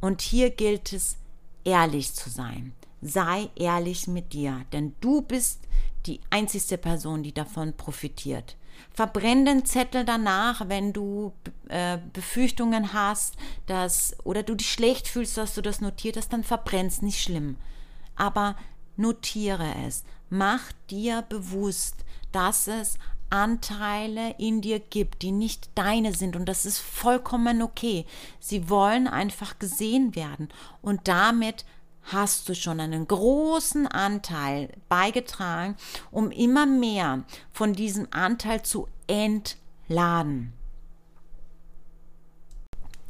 Und 0.00 0.22
hier 0.22 0.50
gilt 0.50 0.92
es, 0.92 1.16
ehrlich 1.64 2.14
zu 2.14 2.30
sein. 2.30 2.72
Sei 3.02 3.50
ehrlich 3.54 4.06
mit 4.06 4.32
dir, 4.32 4.64
denn 4.72 4.94
du 5.00 5.22
bist 5.22 5.60
die 6.06 6.20
einzigste 6.30 6.78
Person, 6.78 7.22
die 7.22 7.32
davon 7.32 7.74
profitiert. 7.74 8.56
Verbrenn 8.92 9.44
den 9.44 9.64
Zettel 9.64 10.04
danach, 10.04 10.68
wenn 10.68 10.92
du 10.92 11.32
äh, 11.68 11.98
Befürchtungen 12.12 12.92
hast, 12.92 13.36
dass 13.66 14.16
oder 14.24 14.42
du 14.42 14.54
dich 14.54 14.70
schlecht 14.70 15.08
fühlst, 15.08 15.36
dass 15.36 15.54
du 15.54 15.62
das 15.62 15.80
notiert 15.80 16.16
hast, 16.16 16.32
dann 16.32 16.44
verbrenn's 16.44 17.02
nicht 17.02 17.20
schlimm. 17.20 17.56
Aber 18.16 18.56
notiere 18.96 19.74
es. 19.86 20.04
Mach 20.28 20.72
dir 20.90 21.22
bewusst, 21.22 22.04
dass 22.32 22.68
es 22.68 22.98
Anteile 23.30 24.34
in 24.38 24.60
dir 24.60 24.80
gibt, 24.80 25.22
die 25.22 25.32
nicht 25.32 25.70
deine 25.76 26.12
sind 26.12 26.34
und 26.34 26.46
das 26.46 26.66
ist 26.66 26.78
vollkommen 26.78 27.62
okay. 27.62 28.04
Sie 28.40 28.68
wollen 28.68 29.06
einfach 29.06 29.58
gesehen 29.58 30.14
werden 30.16 30.48
und 30.82 31.06
damit 31.06 31.64
hast 32.12 32.48
du 32.48 32.54
schon 32.54 32.80
einen 32.80 33.06
großen 33.06 33.86
Anteil 33.86 34.70
beigetragen, 34.88 35.76
um 36.10 36.30
immer 36.30 36.66
mehr 36.66 37.24
von 37.52 37.72
diesem 37.72 38.08
Anteil 38.10 38.62
zu 38.62 38.88
entladen. 39.06 40.52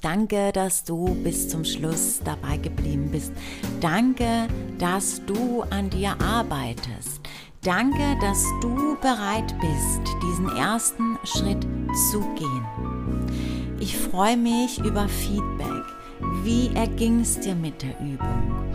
Danke, 0.02 0.50
dass 0.52 0.84
du 0.84 1.14
bis 1.22 1.50
zum 1.50 1.64
Schluss 1.64 2.20
dabei 2.24 2.56
geblieben 2.56 3.10
bist. 3.10 3.32
Danke, 3.80 4.48
dass 4.78 5.20
du 5.26 5.62
an 5.68 5.90
dir 5.90 6.18
arbeitest. 6.22 7.20
Danke, 7.62 8.16
dass 8.22 8.42
du 8.62 8.96
bereit 9.02 9.54
bist, 9.60 10.00
diesen 10.22 10.48
ersten 10.56 11.18
Schritt 11.24 11.62
zu 12.10 12.20
gehen. 12.34 13.76
Ich 13.78 13.98
freue 13.98 14.38
mich 14.38 14.78
über 14.78 15.06
Feedback. 15.06 15.99
Wie 16.42 16.70
erging 16.74 17.20
es 17.20 17.38
dir 17.38 17.54
mit 17.54 17.82
der 17.82 18.00
Übung? 18.00 18.74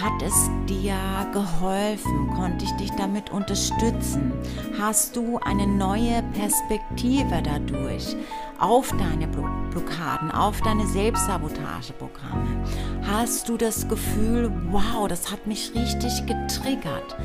Hat 0.00 0.20
es 0.20 0.50
dir 0.68 0.96
geholfen? 1.32 2.28
Konnte 2.34 2.64
ich 2.64 2.72
dich 2.72 2.90
damit 2.92 3.30
unterstützen? 3.30 4.32
Hast 4.80 5.14
du 5.14 5.38
eine 5.38 5.66
neue 5.66 6.24
Perspektive 6.32 7.40
dadurch 7.40 8.16
auf 8.58 8.92
deine 8.98 9.28
Blockaden, 9.28 10.32
auf 10.32 10.60
deine 10.62 10.86
Selbstsabotageprogramme? 10.86 12.64
Hast 13.06 13.48
du 13.48 13.56
das 13.56 13.86
Gefühl, 13.86 14.50
wow, 14.70 15.06
das 15.06 15.30
hat 15.30 15.46
mich 15.46 15.72
richtig 15.74 16.26
getriggert? 16.26 17.16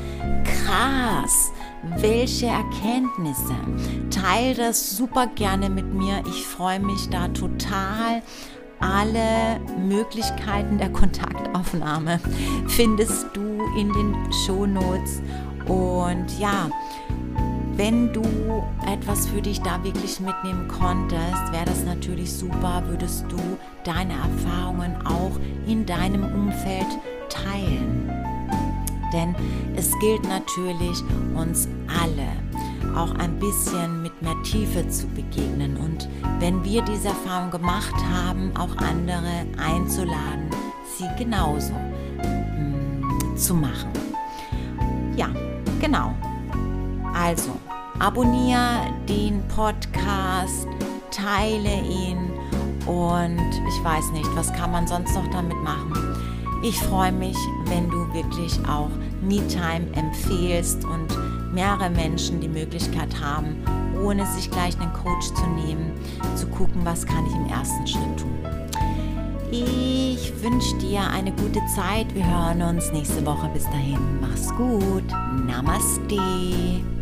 Krass, 0.44 1.50
welche 1.96 2.46
Erkenntnisse? 2.46 3.56
Teil 4.10 4.54
das 4.54 4.96
super 4.96 5.26
gerne 5.26 5.68
mit 5.68 5.94
mir. 5.94 6.22
Ich 6.28 6.46
freue 6.46 6.78
mich 6.78 7.08
da 7.08 7.26
total 7.28 8.22
alle 8.80 9.60
Möglichkeiten 9.78 10.78
der 10.78 10.90
Kontaktaufnahme 10.90 12.20
findest 12.68 13.26
du 13.34 13.40
in 13.78 13.92
den 13.92 14.32
Shownotes. 14.46 15.20
Und 15.66 16.38
ja, 16.38 16.70
wenn 17.76 18.12
du 18.12 18.22
etwas 18.92 19.26
für 19.28 19.40
dich 19.42 19.60
da 19.60 19.82
wirklich 19.84 20.20
mitnehmen 20.20 20.66
konntest, 20.68 21.52
wäre 21.52 21.66
das 21.66 21.84
natürlich 21.84 22.32
super, 22.32 22.82
würdest 22.86 23.24
du 23.28 23.38
deine 23.84 24.14
Erfahrungen 24.14 24.96
auch 25.06 25.38
in 25.66 25.86
deinem 25.86 26.24
Umfeld 26.24 26.86
teilen. 27.28 28.10
Denn 29.12 29.34
es 29.76 29.92
gilt 30.00 30.22
natürlich, 30.28 31.02
uns 31.34 31.68
alle 32.02 32.28
auch 32.96 33.14
ein 33.14 33.38
bisschen 33.38 34.02
mit 34.02 34.07
mehr 34.20 34.40
Tiefe 34.42 34.88
zu 34.88 35.06
begegnen 35.08 35.76
und 35.76 36.08
wenn 36.40 36.64
wir 36.64 36.82
diese 36.82 37.08
Erfahrung 37.08 37.50
gemacht 37.50 37.94
haben, 38.12 38.50
auch 38.56 38.76
andere 38.76 39.46
einzuladen, 39.56 40.50
sie 40.96 41.08
genauso 41.16 41.72
mh, 41.72 42.58
mm, 42.58 43.36
zu 43.36 43.54
machen. 43.54 43.90
Ja, 45.16 45.28
genau. 45.80 46.14
Also, 47.14 47.50
abonniere 47.98 48.92
den 49.08 49.42
Podcast, 49.48 50.68
teile 51.10 51.80
ihn 51.82 52.30
und 52.86 53.50
ich 53.68 53.84
weiß 53.84 54.12
nicht, 54.12 54.28
was 54.34 54.52
kann 54.52 54.70
man 54.70 54.86
sonst 54.86 55.14
noch 55.14 55.28
damit 55.28 55.56
machen. 55.58 55.92
Ich 56.62 56.78
freue 56.78 57.12
mich, 57.12 57.36
wenn 57.66 57.88
du 57.90 58.12
wirklich 58.12 58.58
auch 58.68 58.90
MeTime 59.22 59.86
empfehlst 59.94 60.84
und 60.84 61.06
mehrere 61.52 61.90
Menschen 61.90 62.40
die 62.40 62.48
Möglichkeit 62.48 63.20
haben, 63.20 63.56
ohne 64.02 64.26
sich 64.26 64.50
gleich 64.50 64.78
einen 64.80 64.92
Coach 64.92 65.26
zu 65.34 65.46
nehmen, 65.46 65.92
zu 66.34 66.46
gucken, 66.46 66.80
was 66.84 67.06
kann 67.06 67.26
ich 67.26 67.34
im 67.34 67.46
ersten 67.46 67.86
Schritt 67.86 68.16
tun. 68.18 68.38
Ich 69.50 70.32
wünsche 70.42 70.76
dir 70.76 71.08
eine 71.10 71.32
gute 71.32 71.60
Zeit. 71.74 72.14
Wir 72.14 72.26
hören 72.26 72.60
uns 72.62 72.92
nächste 72.92 73.24
Woche. 73.24 73.48
Bis 73.54 73.64
dahin, 73.64 74.20
mach's 74.20 74.54
gut. 74.56 75.04
Namaste. 75.46 76.97